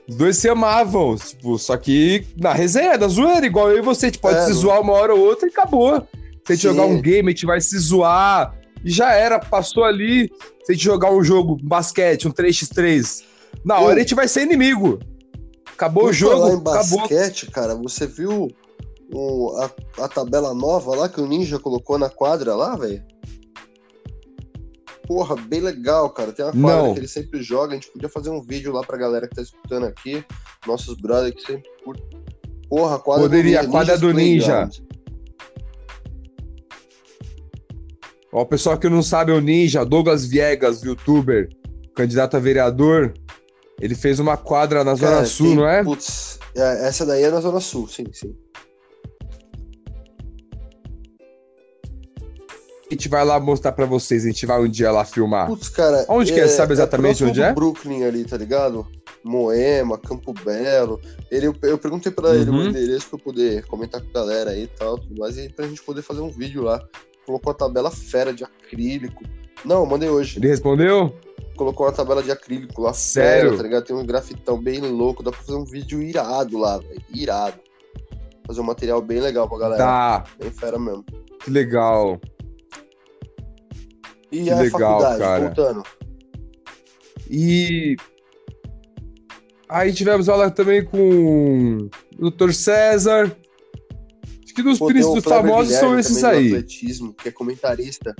[0.08, 4.06] Os dois se amavam, tipo, só que na resenha, da zoeira, igual eu e você,
[4.06, 6.06] a gente pode É, se zoar uma hora ou outra e acabou.
[6.44, 6.68] Se a gente Sim.
[6.68, 8.54] jogar um game, a gente vai se zoar.
[8.84, 10.28] E já era, passou ali.
[10.64, 13.22] Se a gente jogar um jogo, um basquete, um 3x3,
[13.64, 14.98] na Eu- hora a gente vai ser inimigo.
[15.80, 16.98] Acabou o jogo, falar em acabou.
[16.98, 18.48] basquete, cara, você viu
[19.14, 23.02] o- a, a tabela nova lá que o Ninja colocou na quadra lá, velho?
[25.06, 26.32] Porra, bem legal, cara.
[26.32, 26.92] Tem uma quadra Não.
[26.92, 27.72] que ele sempre joga.
[27.72, 30.22] A gente podia fazer um vídeo lá pra galera que tá escutando aqui.
[30.66, 32.20] Nossos brothers que sempre curtem.
[32.68, 34.44] Porra, a quadra Poderia, do Ninja, a quadra do Ninja.
[34.68, 34.90] Playground.
[38.32, 41.48] Ó, o pessoal que não sabe, é o Ninja, Douglas Viegas, youtuber,
[41.96, 43.14] candidato a vereador,
[43.80, 45.82] ele fez uma quadra na Zona Cara, Sul, tem- não é?
[45.82, 48.34] Putz, é, essa daí é na Zona Sul, sim, sim.
[52.88, 55.46] A gente vai lá mostrar pra vocês, a gente vai um dia lá filmar.
[55.46, 56.04] Putz, cara.
[56.08, 56.48] Onde que é?
[56.48, 57.52] Sabe exatamente próximo onde é?
[57.52, 58.84] Brooklyn ali, tá ligado?
[59.22, 61.00] Moema, Campo Belo.
[61.30, 62.66] Ele, eu, eu perguntei pra ele o Uhum.
[62.68, 65.68] endereço pra eu poder comentar com a galera aí e tal, tudo mais, e pra
[65.68, 66.82] gente poder fazer um vídeo lá.
[67.24, 69.22] Colocou a tabela fera de acrílico.
[69.64, 70.38] Não, mandei hoje.
[70.38, 71.14] Ele respondeu?
[71.56, 73.56] Colocou uma tabela de acrílico lá Sério?
[73.56, 73.84] tá ligado?
[73.84, 77.02] Tem um grafitão bem louco, dá pra fazer um vídeo irado lá, velho.
[77.14, 77.58] Irado.
[78.46, 79.82] Fazer um material bem legal pra galera.
[79.84, 81.04] Tá, Bem fera mesmo.
[81.44, 82.18] que legal.
[84.32, 85.44] E Que a legal, faculdade, cara.
[85.44, 85.82] voltando.
[87.28, 87.96] E
[89.68, 92.52] aí tivemos aula também com o Dr.
[92.52, 93.36] César.
[94.44, 96.48] Acho que dos Pô, príncipes famosos são esses do aí.
[96.48, 98.14] atletismo, que é comentarista.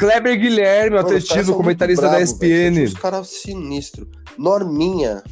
[0.00, 2.54] Kleber Guilherme, Mano, atletismo, comentarista da bravos, velho.
[2.72, 2.84] ESPN.
[2.84, 4.08] Os caras sinistros.
[4.38, 5.22] Norminha.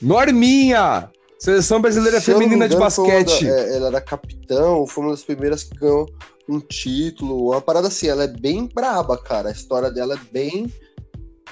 [0.00, 1.10] Norminha!
[1.38, 3.44] Seleção Brasileira Se Feminina de engano, uma Basquete.
[3.46, 6.06] da- é, ela era capitão, foi uma das primeiras que ganhou
[6.48, 7.50] um título.
[7.50, 9.48] Uma parada assim, ela é bem braba, cara.
[9.48, 10.72] A história dela é bem.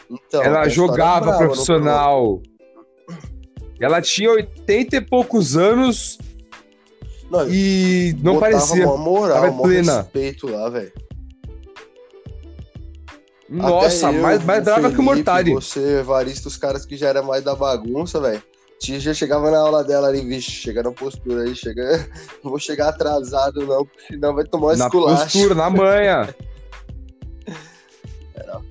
[0.09, 2.41] Então, Ela é jogava braba no profissional.
[3.81, 6.19] Ela tinha 80 e poucos anos
[7.31, 8.87] Não, e não parecia.
[8.89, 9.99] Uma moral, Tava plena.
[9.99, 10.93] respeito lá, velho.
[13.49, 15.53] Nossa, eu, mais, mais brava que o Mortari.
[15.55, 18.43] Você, Evaristo, os caras que já era mais da bagunça, velho.
[18.79, 22.09] Tia já chegava na aula dela ali, vixe, chega na postura aí, chega.
[22.43, 25.23] Não vou chegar atrasado, não, porque senão vai tomar Na esculacho.
[25.25, 26.35] postura, na manha.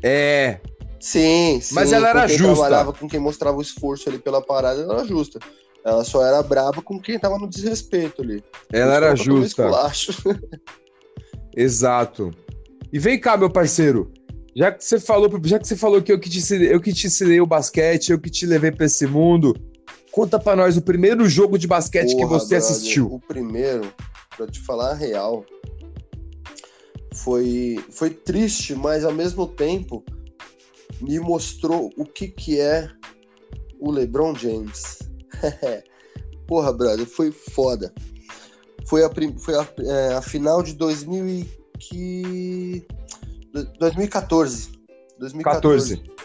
[0.04, 0.60] É,
[1.00, 1.74] Sim, sim.
[1.74, 2.54] Mas ela era justa.
[2.54, 5.39] trabalhava com quem mostrava o esforço ali pela parada, ela era justa.
[5.86, 8.44] Ela só era braba com quem tava no desrespeito ali.
[8.72, 9.70] ela era justa.
[11.56, 12.32] Exato.
[12.92, 14.12] E vem cá, meu parceiro.
[14.56, 16.92] Já que você falou, já que você falou que eu que te ensinei, eu que
[16.92, 19.56] te ensinei o basquete, eu que te levei pra esse mundo,
[20.12, 23.06] conta pra nós o primeiro jogo de basquete que Porra, você brother, assistiu.
[23.08, 23.94] O primeiro,
[24.36, 25.46] pra te falar a real,
[27.13, 30.04] foi, foi triste, mas ao mesmo tempo
[31.00, 32.89] me mostrou o que, que é
[33.80, 35.00] o LeBron James.
[36.48, 37.94] Porra, brother, foi foda.
[38.86, 42.88] Foi a, foi a, é, a final de 2000 e que...
[43.80, 44.72] 2014.
[45.20, 45.98] 2014.
[45.98, 46.20] 14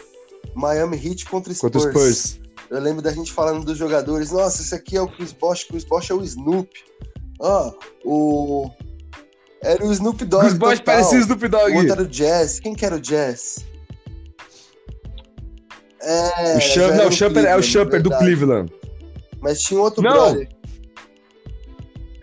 [0.55, 1.73] Miami Heat contra Spurs.
[1.73, 2.39] contra Spurs.
[2.69, 4.31] Eu lembro da gente falando dos jogadores.
[4.31, 5.65] Nossa, esse aqui é o Chris Bosh.
[5.65, 6.69] Chris Bosh é o Snoop.
[7.39, 8.71] Ó, o.
[9.61, 10.47] Era o Snoop Dogg.
[10.47, 10.95] Os Boys total.
[10.95, 11.91] pareciam Snoop O outro Dogg.
[11.91, 12.59] era o Jazz.
[12.59, 13.65] Quem que era o Jazz?
[16.01, 16.55] É.
[16.55, 16.57] O
[17.07, 18.09] o Champer é o Champer do.
[18.09, 18.71] Cleveland.
[19.45, 20.49] Mas tinha outro Não, brother.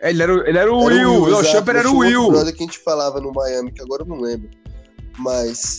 [0.00, 1.30] Ele era, o- ele era o Era Will.
[1.30, 2.30] não, o Champer era o Will.
[2.32, 4.50] brother que a gente falava no Miami, que agora eu não lembro.
[5.16, 5.78] Mas.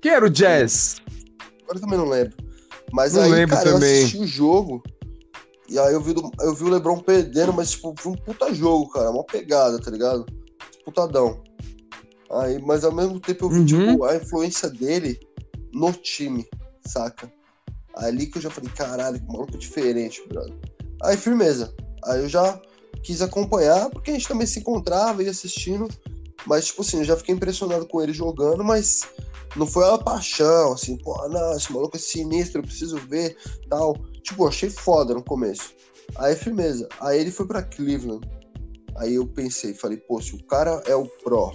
[0.00, 0.96] Quem era o Jazz?
[1.64, 2.34] Agora eu também não lembro.
[2.92, 3.90] Mas Não aí, lembro cara, também.
[3.90, 4.82] eu assisti o jogo.
[5.68, 8.88] E aí eu vi, eu vi o Lebron perdendo, mas, tipo, foi um puta jogo,
[8.90, 9.10] cara.
[9.10, 10.24] Uma pegada, tá ligado?
[10.70, 11.42] disputadão.
[12.30, 13.66] Aí, mas ao mesmo tempo eu vi, Uhum.
[13.90, 15.18] tipo, a influência dele
[15.74, 16.46] no time,
[16.86, 17.30] saca?
[17.96, 20.54] Ali que eu já falei, caralho, que maluco diferente, brother.
[21.02, 21.74] Aí, firmeza.
[22.04, 22.60] Aí eu já
[23.02, 25.88] quis acompanhar, porque a gente também se encontrava e assistindo.
[26.46, 29.00] Mas, tipo assim, eu já fiquei impressionado com ele jogando, mas
[29.56, 33.36] não foi uma paixão, assim, pô, não, esse maluco é sinistro, eu preciso ver,
[33.68, 33.94] tal.
[34.22, 35.74] Tipo, achei foda no começo.
[36.16, 36.88] Aí, firmeza.
[37.00, 38.28] Aí ele foi pra Cleveland.
[38.96, 41.52] Aí eu pensei, falei, pô, se o cara é o pró,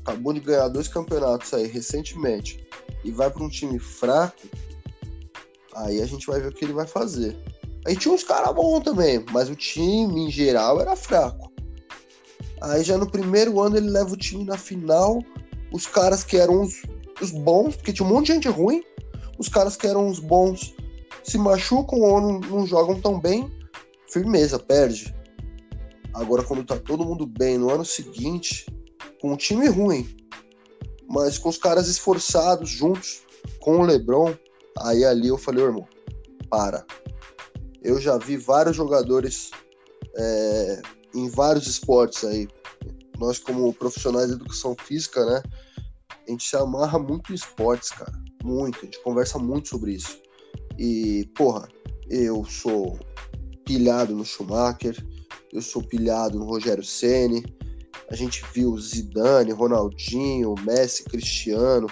[0.00, 2.66] acabou de ganhar dois campeonatos aí recentemente,
[3.04, 4.48] e vai pra um time fraco,
[5.84, 7.36] aí a gente vai ver o que ele vai fazer.
[7.86, 11.52] Aí tinha uns caras bons também, mas o time em geral era fraco.
[12.60, 15.22] Aí já no primeiro ano ele leva o time na final,
[15.72, 16.82] os caras que eram os,
[17.20, 18.82] os bons, porque tinha um monte de gente ruim,
[19.38, 20.74] os caras que eram os bons
[21.22, 23.50] se machucam ou não, não jogam tão bem,
[24.10, 25.14] firmeza, perde.
[26.14, 28.66] Agora, quando tá todo mundo bem no ano seguinte,
[29.20, 30.16] com um time ruim,
[31.08, 33.22] mas com os caras esforçados juntos,
[33.60, 34.34] com o Lebron,
[34.82, 35.88] aí ali eu falei, "Ô, irmão,
[36.50, 36.84] para.
[37.82, 39.50] Eu já vi vários jogadores
[40.16, 40.82] é,
[41.14, 42.48] em vários esportes aí.
[43.18, 45.42] Nós, como profissionais de educação física, né?
[46.26, 48.12] A gente se amarra muito em esportes, cara.
[48.44, 48.78] Muito.
[48.78, 50.20] A gente conversa muito sobre isso.
[50.78, 51.68] E, porra,
[52.08, 52.98] eu sou
[53.64, 54.96] pilhado no Schumacher,
[55.52, 57.44] eu sou pilhado no Rogério Ceni.
[58.10, 61.88] A gente viu Zidane, Ronaldinho, Messi, Cristiano.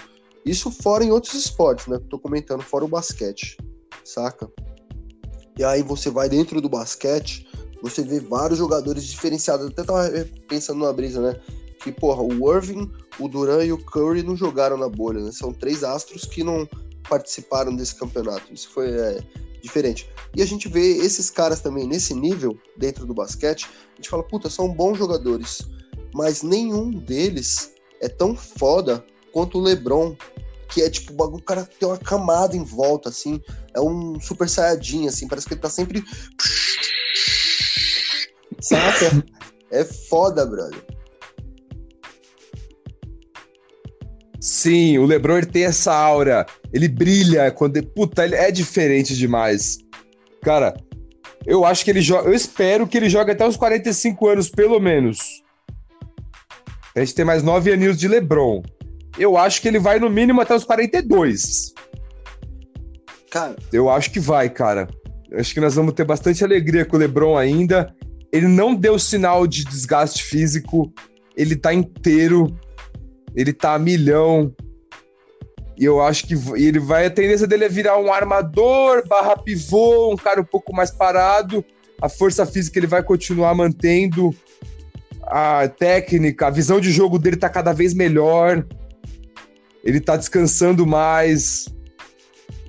[0.47, 1.99] Isso fora em outros esportes, né?
[2.09, 3.57] Tô comentando fora o basquete,
[4.05, 4.49] saca?
[5.57, 7.45] E aí você vai dentro do basquete,
[7.81, 9.67] você vê vários jogadores diferenciados.
[9.67, 10.09] Até tava
[10.47, 11.39] pensando numa brisa, né?
[11.83, 15.31] Que, porra, o Irving, o Duran e o Curry não jogaram na bolha, né?
[15.31, 16.67] São três astros que não
[17.09, 18.53] participaram desse campeonato.
[18.53, 19.19] Isso foi é,
[19.61, 20.09] diferente.
[20.35, 24.23] E a gente vê esses caras também nesse nível, dentro do basquete, a gente fala,
[24.23, 25.67] puta, são bons jogadores.
[26.13, 30.15] Mas nenhum deles é tão foda quanto o LeBron,
[30.69, 33.41] que é tipo, o bagulho, o cara tem uma camada em volta, assim,
[33.73, 36.03] é um super saiyajin, assim, parece que ele tá sempre.
[38.59, 39.23] Saca?
[39.71, 40.83] É foda, brother.
[44.39, 46.45] Sim, o LeBron tem essa aura.
[46.71, 47.83] Ele brilha quando.
[47.83, 49.79] Puta, ele é diferente demais.
[50.41, 50.73] Cara,
[51.45, 52.29] eu acho que ele joga.
[52.29, 55.43] Eu espero que ele jogue até os 45 anos, pelo menos.
[56.95, 58.63] A gente tem mais 9 aninhos de LeBron.
[59.17, 61.73] Eu acho que ele vai no mínimo até os 42.
[63.29, 64.87] Cara, Eu acho que vai, cara.
[65.29, 67.93] Eu acho que nós vamos ter bastante alegria com o LeBron ainda.
[68.31, 70.91] Ele não deu sinal de desgaste físico.
[71.35, 72.55] Ele tá inteiro.
[73.35, 74.53] Ele tá a milhão.
[75.77, 77.05] E eu acho que ele vai.
[77.05, 81.63] A tendência dele é virar um armador, barra pivô, um cara um pouco mais parado.
[82.01, 84.33] A força física ele vai continuar mantendo.
[85.23, 88.65] A técnica, a visão de jogo dele tá cada vez melhor.
[89.87, 91.65] Ele tá descansando mais.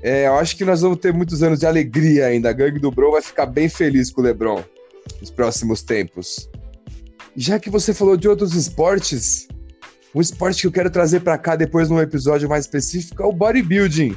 [0.01, 2.49] É, eu acho que nós vamos ter muitos anos de alegria ainda.
[2.49, 4.63] A gangue do Bro vai ficar bem feliz com o LeBron
[5.21, 6.49] nos próximos tempos.
[7.35, 9.49] Já que você falou de outros esportes,
[10.15, 13.33] um esporte que eu quero trazer para cá depois num episódio mais específico é o
[13.33, 14.17] bodybuilding,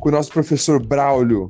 [0.00, 1.46] com o nosso professor Braulio.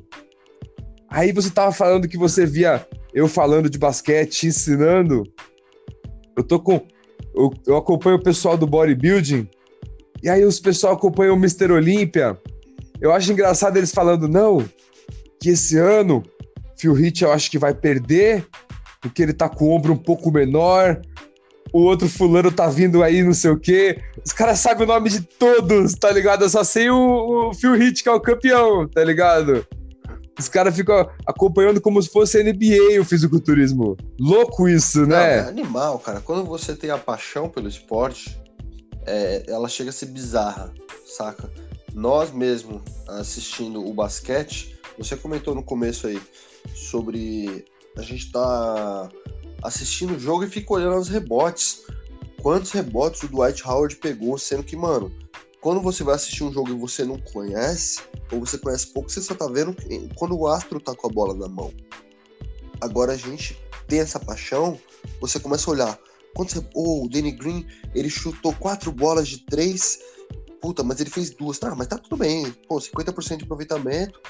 [1.09, 5.22] Aí você tava falando que você via eu falando de basquete, ensinando.
[6.37, 6.85] Eu tô com.
[7.33, 9.48] Eu, eu acompanho o pessoal do bodybuilding,
[10.23, 11.73] e aí os pessoal acompanham o Mr.
[11.73, 12.39] Olímpia.
[13.01, 14.65] Eu acho engraçado eles falando, não,
[15.41, 16.23] que esse ano
[16.77, 18.47] Phil Heath eu acho que vai perder,
[19.01, 21.01] porque ele tá com o ombro um pouco menor,
[21.73, 23.99] o outro fulano tá vindo aí, não sei o quê.
[24.25, 26.43] Os caras sabem o nome de todos, tá ligado?
[26.43, 29.67] Eu só sei o, o Phil Heath, que é o campeão, tá ligado?
[30.39, 33.97] Os caras ficam acompanhando como se fosse NBA o fisiculturismo.
[34.19, 35.49] Louco isso, Não, é né?
[35.49, 36.21] animal, cara.
[36.21, 38.41] Quando você tem a paixão pelo esporte,
[39.07, 40.73] é, ela chega a ser bizarra,
[41.07, 41.51] saca?
[41.93, 46.21] Nós mesmo assistindo o basquete, você comentou no começo aí
[46.74, 47.64] sobre
[47.97, 49.09] a gente tá
[49.62, 51.83] assistindo o jogo e fica olhando os rebotes.
[52.43, 55.12] Quantos rebotes o Dwight Howard pegou, sendo que, mano,
[55.61, 58.01] quando você vai assistir um jogo e você não conhece,
[58.33, 59.77] ou você conhece pouco, você só tá vendo
[60.14, 61.72] quando o astro tá com a bola na mão.
[62.81, 64.79] Agora a gente tem essa paixão,
[65.20, 65.99] você começa a olhar.
[66.35, 66.66] Quando você.
[66.74, 70.01] Oh, o Danny Green, ele chutou quatro bolas de três.
[70.61, 71.59] Puta, mas ele fez duas.
[71.59, 72.51] Tá, mas tá tudo bem.
[72.68, 74.20] Pô, 50% de aproveitamento,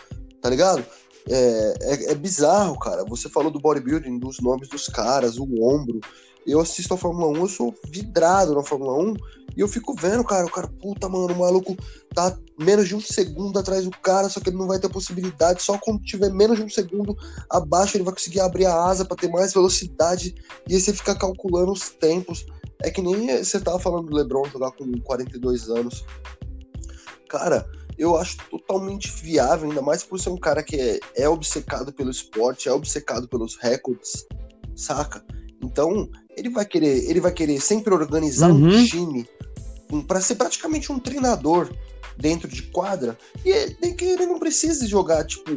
[0.40, 0.84] tá ligado?
[1.28, 3.04] É, é, é bizarro, cara.
[3.04, 6.00] Você falou do bodybuilding, dos nomes dos caras, o ombro.
[6.46, 9.14] Eu assisto a Fórmula 1, eu sou vidrado na Fórmula 1
[9.56, 11.76] e eu fico vendo, cara, o cara, puta, mano, o maluco
[12.14, 15.62] tá menos de um segundo atrás do cara, só que ele não vai ter possibilidade,
[15.62, 17.16] só quando tiver menos de um segundo
[17.48, 20.34] abaixo ele vai conseguir abrir a asa para ter mais velocidade
[20.68, 22.44] e aí você fica calculando os tempos.
[22.82, 26.04] É que nem você tava falando do LeBron jogar com 42 anos.
[27.28, 27.66] Cara,
[27.98, 32.10] eu acho totalmente viável, ainda mais por ser um cara que é, é obcecado pelo
[32.10, 34.26] esporte, é obcecado pelos recordes,
[34.74, 35.22] saca?
[35.62, 38.68] Então, ele vai querer, ele vai querer sempre organizar uhum.
[38.68, 39.28] um time
[40.06, 41.72] para ser praticamente um treinador
[42.16, 45.50] dentro de quadra e ele, ele não precisa jogar tipo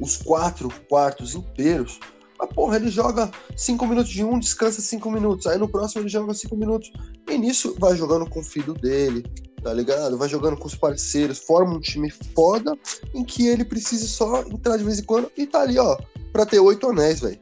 [0.00, 1.98] os quatro quartos inteiros.
[2.38, 5.46] Mas, porra, ele joga cinco minutos de um, descansa cinco minutos.
[5.46, 6.90] Aí no próximo ele joga cinco minutos.
[7.30, 9.22] E nisso vai jogando com o filho dele,
[9.62, 10.18] tá ligado?
[10.18, 12.76] Vai jogando com os parceiros, forma um time foda
[13.14, 15.96] em que ele precisa só entrar de vez em quando e tá ali, ó,
[16.32, 17.38] pra ter oito anéis, velho.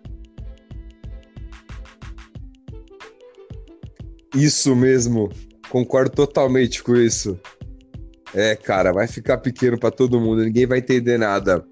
[4.35, 5.31] Isso mesmo.
[5.71, 7.39] Concordo totalmente com isso.
[8.35, 11.65] É, cara, vai ficar pequeno para todo mundo, ninguém vai entender nada.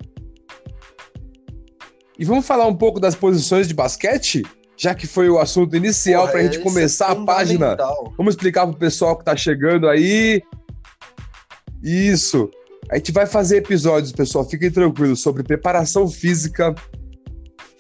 [2.19, 4.43] E vamos falar um pouco das posições de basquete?
[4.77, 7.77] Já que foi o assunto inicial para a gente começar é a página.
[8.17, 10.41] Vamos explicar pro pessoal que tá chegando aí.
[11.83, 12.49] Isso.
[12.91, 16.75] A gente vai fazer episódios, pessoal, fiquem tranquilos, sobre preparação física,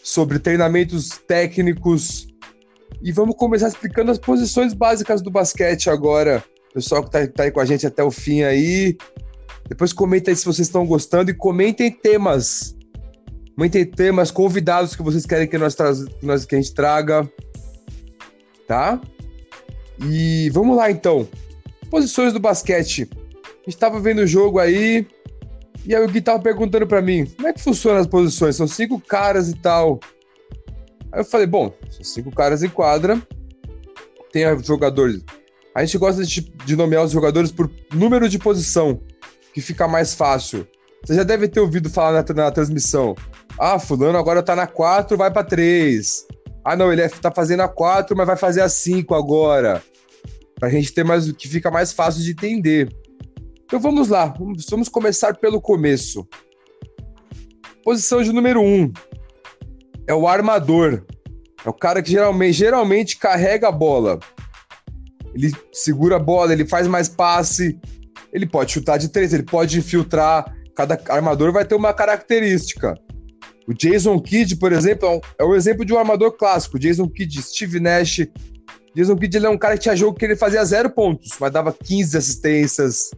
[0.02, 2.26] sobre treinamentos técnicos.
[3.02, 6.42] E vamos começar explicando as posições básicas do basquete agora.
[6.74, 8.96] Pessoal que tá, tá aí com a gente até o fim aí.
[9.68, 12.76] Depois comenta aí se vocês estão gostando e comentem temas
[13.58, 15.82] Comentem temas, convidados que vocês querem que nós, que,
[16.24, 17.28] nós, que a gente traga.
[18.68, 19.00] Tá?
[20.00, 21.26] E vamos lá então.
[21.90, 23.10] Posições do basquete.
[23.44, 25.04] A gente tava vendo o jogo aí.
[25.84, 28.54] E aí o Gui tava perguntando para mim, como é que funcionam as posições?
[28.54, 29.98] São cinco caras e tal.
[31.12, 33.20] Aí eu falei, bom, são cinco caras em quadra.
[34.32, 35.22] Tem jogadores.
[35.74, 39.00] A gente gosta de, de nomear os jogadores por número de posição,
[39.54, 40.66] que fica mais fácil.
[41.04, 43.14] Você já deve ter ouvido falar na, na transmissão.
[43.58, 46.26] Ah, fulano agora tá na 4, vai pra 3.
[46.64, 49.82] Ah, não, ele é, tá fazendo a 4, mas vai fazer a 5 agora.
[50.58, 52.88] Pra gente ter mais, que fica mais fácil de entender.
[53.64, 56.26] Então vamos lá, vamos, vamos começar pelo começo.
[57.84, 58.92] Posição de número 1 um,
[60.08, 61.04] é o armador.
[61.64, 64.18] É o cara que geralmente, geralmente carrega a bola.
[65.34, 67.78] Ele segura a bola, ele faz mais passe,
[68.32, 70.52] ele pode chutar de três, ele pode infiltrar.
[70.74, 72.94] Cada armador vai ter uma característica.
[73.66, 76.78] O Jason Kidd, por exemplo, é um, é um exemplo de um armador clássico.
[76.78, 78.26] Jason Kidd, Steve Nash.
[78.94, 81.52] Jason Kidd ele é um cara que tinha jogo que ele fazia zero pontos, mas
[81.52, 83.10] dava 15 assistências.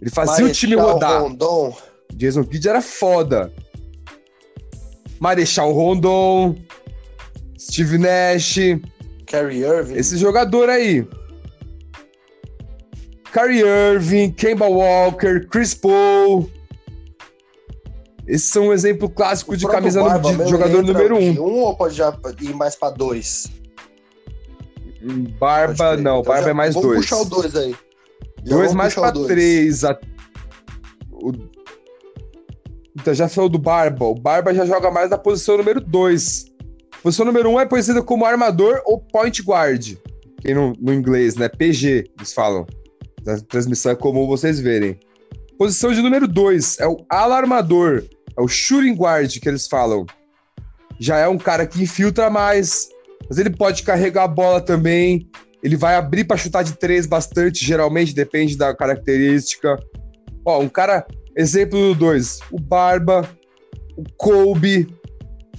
[0.00, 1.22] Ele fazia Marechal o time rodar.
[1.22, 1.76] Rondon.
[2.14, 3.52] Jason Kidd era foda.
[5.20, 6.56] Marechal Rondon,
[7.58, 8.58] Steve Nash,
[9.26, 9.94] Kyrie Irving.
[9.94, 11.06] Esse jogador aí.
[13.32, 16.50] Kyrie Irving, Kemba Walker, Chris Paul,
[18.26, 21.30] esse são um exemplo clássico o de camisa de jogador número um.
[21.40, 23.46] um ou pode já ir mais para dois?
[25.38, 27.08] Barba, não, então Barba já, é mais vamos dois.
[27.08, 27.76] Vamos puxar o dois aí.
[28.44, 29.84] Já dois mais para três.
[29.84, 29.96] A...
[31.12, 31.32] O...
[32.98, 34.06] Então já falou do Barba.
[34.06, 36.46] O Barba já joga mais na posição número dois.
[37.02, 39.96] Posição número um é conhecida como armador ou point guard.
[40.40, 41.48] Quem no, no inglês, né?
[41.48, 42.66] PG, eles falam.
[43.24, 44.98] Na transmissão é comum vocês verem.
[45.58, 48.02] Posição de número 2 é o alarmador.
[48.36, 50.06] É o shooting guard que eles falam.
[50.98, 52.88] Já é um cara que infiltra mais,
[53.28, 55.28] mas ele pode carregar a bola também.
[55.62, 59.78] Ele vai abrir para chutar de três bastante, geralmente, depende da característica.
[60.44, 63.28] Ó, um cara, exemplo do dois, o Barba,
[63.96, 64.88] o Kobe,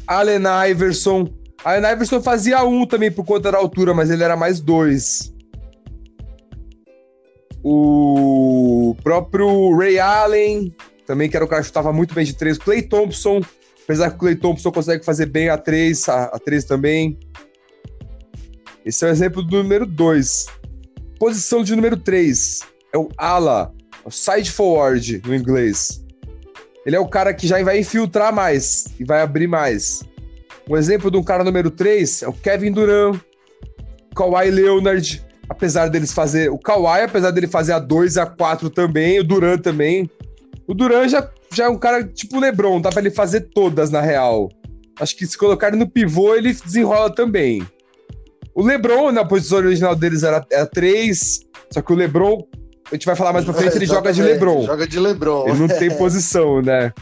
[0.07, 1.27] Allen Iverson.
[1.63, 5.33] Allen Iverson fazia um também por conta da altura, mas ele era mais dois.
[7.63, 10.73] O próprio Ray Allen,
[11.05, 12.57] também que era o cara que chutava muito bem de três.
[12.57, 13.41] Clay Thompson,
[13.83, 17.19] apesar que o Clay Thompson consegue fazer bem a três, a, a três também.
[18.85, 20.45] Esse é o exemplo do número dois.
[21.19, 22.61] Posição de número três
[22.93, 23.73] é o ala,
[24.11, 26.03] side forward no inglês.
[26.85, 30.03] Ele é o cara que já vai infiltrar mais e vai abrir mais.
[30.69, 33.19] Um exemplo de um cara número 3 é o Kevin Durant,
[34.15, 36.49] Kawhi Leonard, apesar deles fazer.
[36.49, 40.09] O Kawhi, apesar dele fazer a 2 e a 4 também, o Durant também.
[40.67, 43.89] O Duran já, já é um cara tipo o Lebron, dá pra ele fazer todas
[43.89, 44.49] na real.
[44.99, 47.65] Acho que se colocar no pivô, ele desenrola também.
[48.53, 51.41] O Lebron, na posição original deles, era, era 3,
[51.71, 52.45] só que o Lebron,
[52.89, 54.65] a gente vai falar mais pra frente, ele joga de Lebron.
[54.65, 55.47] Joga de Lebron.
[55.47, 56.93] Ele não tem posição, né?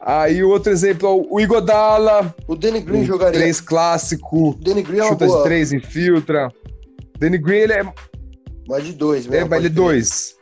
[0.00, 2.34] Aí o outro exemplo, o Igodala.
[2.48, 3.38] O Danny Green um jogaria.
[3.38, 4.50] 3 clássico.
[4.50, 5.38] O Danny Green é chuta boa.
[5.38, 6.52] de 3, infiltra.
[7.18, 7.94] Danny Green, ele é.
[8.68, 9.46] Mais de 2, mesmo.
[9.46, 10.36] É, mais de 2.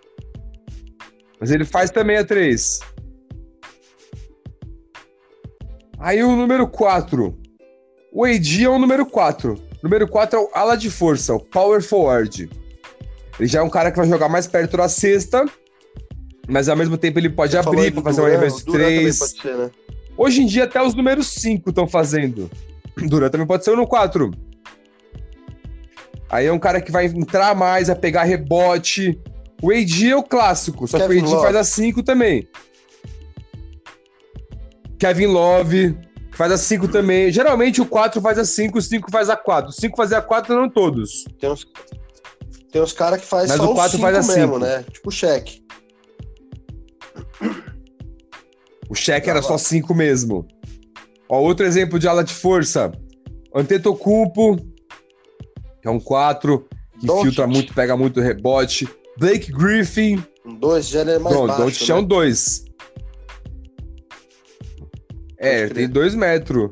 [1.38, 2.80] Mas ele faz também a 3.
[5.98, 7.38] Aí o número 4.
[8.12, 9.69] O AD é o número 4.
[9.82, 12.48] Número 4 é o ala de força, o power forward.
[13.38, 15.44] Ele já é um cara que vai jogar mais perto da cesta,
[16.46, 19.18] mas ao mesmo tempo ele pode Você abrir para fazer um Duran, também 3.
[19.18, 19.70] pode ser, né?
[20.16, 22.50] Hoje em dia até os números 5 estão fazendo.
[23.08, 24.30] Duran também pode ser no 4.
[26.28, 29.18] Aí é um cara que vai entrar mais, vai pegar rebote.
[29.62, 31.44] O AD é o clássico, só que Kevin o AD Love.
[31.44, 32.46] faz a 5 também.
[34.98, 35.96] Kevin Love
[36.40, 37.30] faz a 5 também.
[37.30, 39.68] Geralmente o 4 faz a 5, o 5 faz a 4.
[39.68, 41.24] O 5 fazer a 4 não todos.
[41.38, 41.66] Tem uns,
[42.72, 44.58] tem uns caras que faz Mas só o os quatro cinco faz a mesmo, cinco.
[44.58, 44.82] né?
[44.90, 45.62] Tipo o cheque.
[48.88, 50.48] O cheque era Tá só 5 mesmo.
[51.28, 52.90] Ó, outro exemplo de ala de força.
[53.54, 54.56] Antetokounmpo,
[55.82, 56.66] que é um 4,
[56.98, 57.22] que Doncic.
[57.24, 58.88] filtra muito, pega muito rebote.
[59.18, 62.06] Blake Griffin, Um dois já ele é mais pronto, baixo, Doncic é um né?
[62.06, 62.69] 2.
[65.40, 66.70] É, tem 2 metros.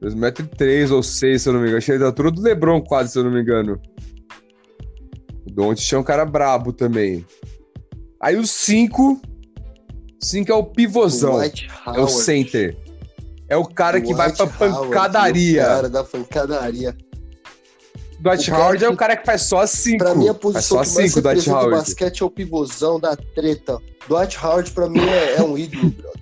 [0.00, 1.78] 2 metros e 3 ou 6, se eu não me engano.
[1.78, 3.80] Achei da altura do Lebron quase, se eu não me engano.
[5.46, 7.24] O Doncic é um cara brabo também.
[8.20, 9.20] Aí o 5...
[10.22, 11.38] 5 é o pivôzão.
[11.38, 12.76] Dwight É o center.
[13.48, 15.62] É o cara que vai Dwight pra Howard, pancadaria.
[15.62, 16.96] O cara da pancadaria.
[18.20, 19.98] Dwight Howard é que- o cara que faz só 5.
[19.98, 21.78] Pra mim, a Faz posição só que mais 5, Dwight representa o Howard.
[21.78, 23.78] basquete é o pivôzão da treta.
[24.08, 26.19] Dwight Howard, pra mim, é, é um ídolo, brother.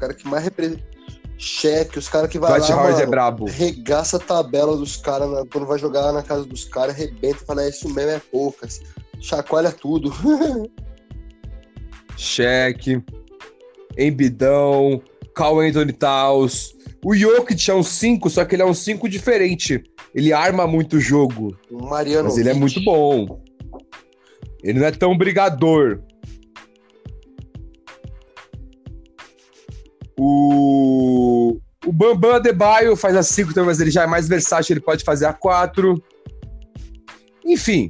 [0.00, 0.82] O cara que mais representa.
[1.36, 3.44] Cheque, os caras que vai Dwight lá, Howard mano, é brabo.
[3.46, 7.46] regaça a tabela dos caras quando vai jogar lá na casa dos caras, arrebenta e
[7.46, 8.80] fala, é isso mesmo, é poucas.
[9.20, 10.10] Chacoalha tudo.
[12.16, 13.02] Cheque.
[13.96, 15.02] Embidão.
[15.34, 15.94] Carl Anthony.
[17.04, 19.82] O Jokic é um 5, só que ele é um 5 diferente.
[20.14, 21.54] Ele arma muito o jogo.
[21.70, 22.24] O Mariano.
[22.24, 23.42] Mas ele é muito bom.
[24.62, 26.00] Ele não é tão brigador.
[30.22, 34.80] O, o Bambam Adebayo faz a 5 também, mas ele já é mais versátil, ele
[34.80, 35.94] pode fazer a 4.
[37.42, 37.88] Enfim,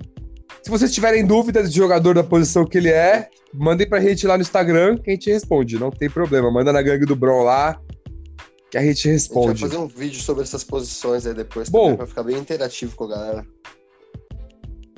[0.62, 4.37] se vocês tiverem dúvidas de jogador da posição que ele é, mandem pra gente lá
[4.37, 6.53] no Instagram que a gente responde, não tem problema.
[6.53, 7.81] Manda na gangue do Bron lá
[8.70, 9.61] que a gente A gente vai responde.
[9.62, 11.83] fazer um vídeo sobre essas posições aí depois Bom.
[11.83, 13.47] também, pra ficar bem interativo com a galera.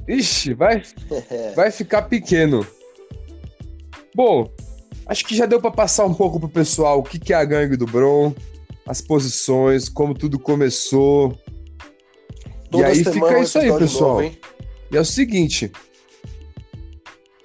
[0.07, 0.83] Ixi, vai,
[1.57, 2.67] vai ficar pequeno.
[4.15, 4.53] Bom,
[5.13, 7.45] acho que já deu pra passar um pouco pro pessoal o que, que é a
[7.45, 8.35] gangue do Bron,
[8.87, 11.39] as posições, como tudo começou.
[12.71, 14.23] Toda e aí fica isso aí, pessoal.
[14.23, 14.37] novo?
[14.91, 15.71] E é o seguinte: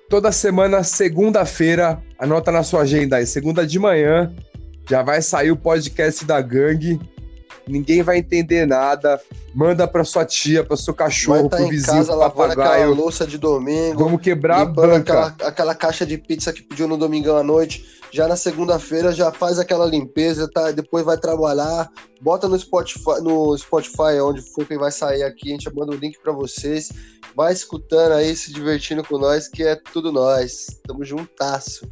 [0.09, 4.33] toda semana, segunda-feira, anota na sua agenda aí, segunda de manhã,
[4.89, 6.97] já vai sair o podcast da gangue.
[7.67, 9.19] Ninguém vai entender nada.
[9.53, 12.93] Manda pra sua tia, pra seu cachorro, estar pro vizinho, casa pro lavando aquela papagaio.
[12.93, 14.97] louça de domingo, Vamos quebrar a banca.
[15.25, 17.97] aquela, aquela caixa de pizza que pediu no domingão à noite.
[18.11, 20.71] Já na segunda-feira já faz aquela limpeza, tá?
[20.71, 21.89] depois vai trabalhar,
[22.21, 25.95] bota no Spotify, no Spotify, onde for que vai sair aqui, a gente manda o
[25.95, 26.89] link pra vocês.
[27.35, 30.67] Vai escutando aí, se divertindo com nós, que é tudo nós.
[30.87, 31.85] Tamo juntasso.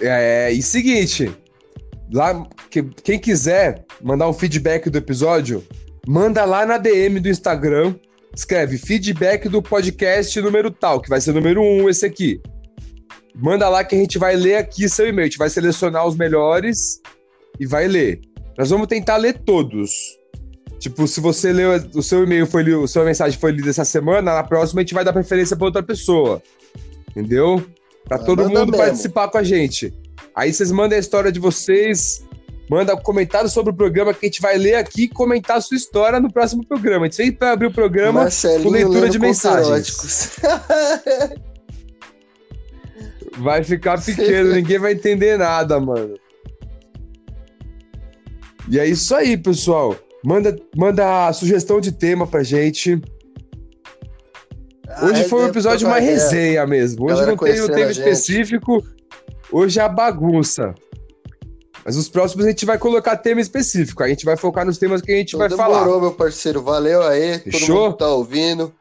[0.00, 1.30] É, e seguinte,
[2.12, 5.64] lá, que- quem quiser mandar um feedback do episódio,
[6.06, 7.94] manda lá na DM do Instagram,
[8.34, 12.40] escreve feedback do podcast número tal, que vai ser número 1 esse aqui.
[13.34, 16.16] Manda lá que a gente vai ler aqui seu e-mail, a gente vai selecionar os
[16.16, 17.00] melhores
[17.58, 18.20] e vai ler.
[18.58, 19.90] Nós vamos tentar ler todos.
[20.78, 23.84] Tipo, se você leu o seu e-mail foi li- a sua mensagem foi lida essa
[23.84, 26.42] semana, na próxima a gente vai dar preferência para outra pessoa.
[27.10, 27.64] Entendeu?
[28.08, 28.76] Pra Mas todo mundo mesmo.
[28.76, 29.92] participar com a gente.
[30.34, 32.24] Aí vocês mandem a história de vocês,
[32.70, 35.76] manda comentário sobre o programa que a gente vai ler aqui e comentar a sua
[35.76, 37.06] história no próximo programa.
[37.06, 40.38] A gente sempre vai abrir o programa Marcelinho com leitura de mensagens.
[43.38, 46.14] Vai ficar pequeno, ninguém vai entender nada, mano.
[48.68, 49.96] E é isso aí, pessoal.
[50.22, 53.00] Manda, manda a sugestão de tema pra gente.
[55.02, 56.18] Hoje Ah, foi um é, episódio mais ideia.
[56.18, 57.06] resenha mesmo.
[57.06, 58.84] Hoje não tem conhecendo tema específico.
[59.52, 60.74] Hoje é a bagunça.
[61.84, 64.02] Mas os próximos a gente vai colocar tema específico.
[64.02, 66.00] A gente vai focar nos temas que a gente Então vai demorou, falar.
[66.00, 66.62] meu parceiro.
[66.62, 67.38] Valeu aí.
[67.38, 67.82] Todo Fechou?
[67.84, 68.72] mundo que tá ouvindo.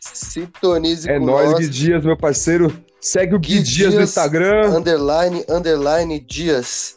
[0.00, 1.60] Sintonize É com nóis, nós.
[1.60, 2.72] Gui Dias, meu parceiro.
[3.00, 4.10] Segue o Gui, Gui Dias no Dias.
[4.10, 4.68] Instagram.
[4.76, 6.96] Underline, underline, Dias.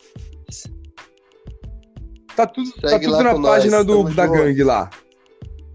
[2.35, 4.89] Tá tudo, tá tudo na página nós, do, tamo da gangue lá.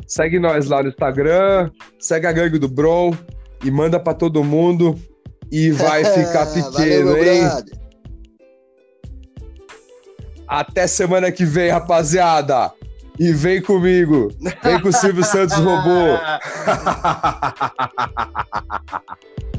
[0.07, 3.15] Segue nós lá no Instagram, segue a gangue do Bron
[3.65, 4.99] e manda pra todo mundo.
[5.51, 7.43] E vai ficar Valeu, pequeno, meu hein?
[10.47, 12.73] Até semana que vem, rapaziada.
[13.19, 14.29] E vem comigo.
[14.63, 16.19] Vem com o Silvio Santos Robô.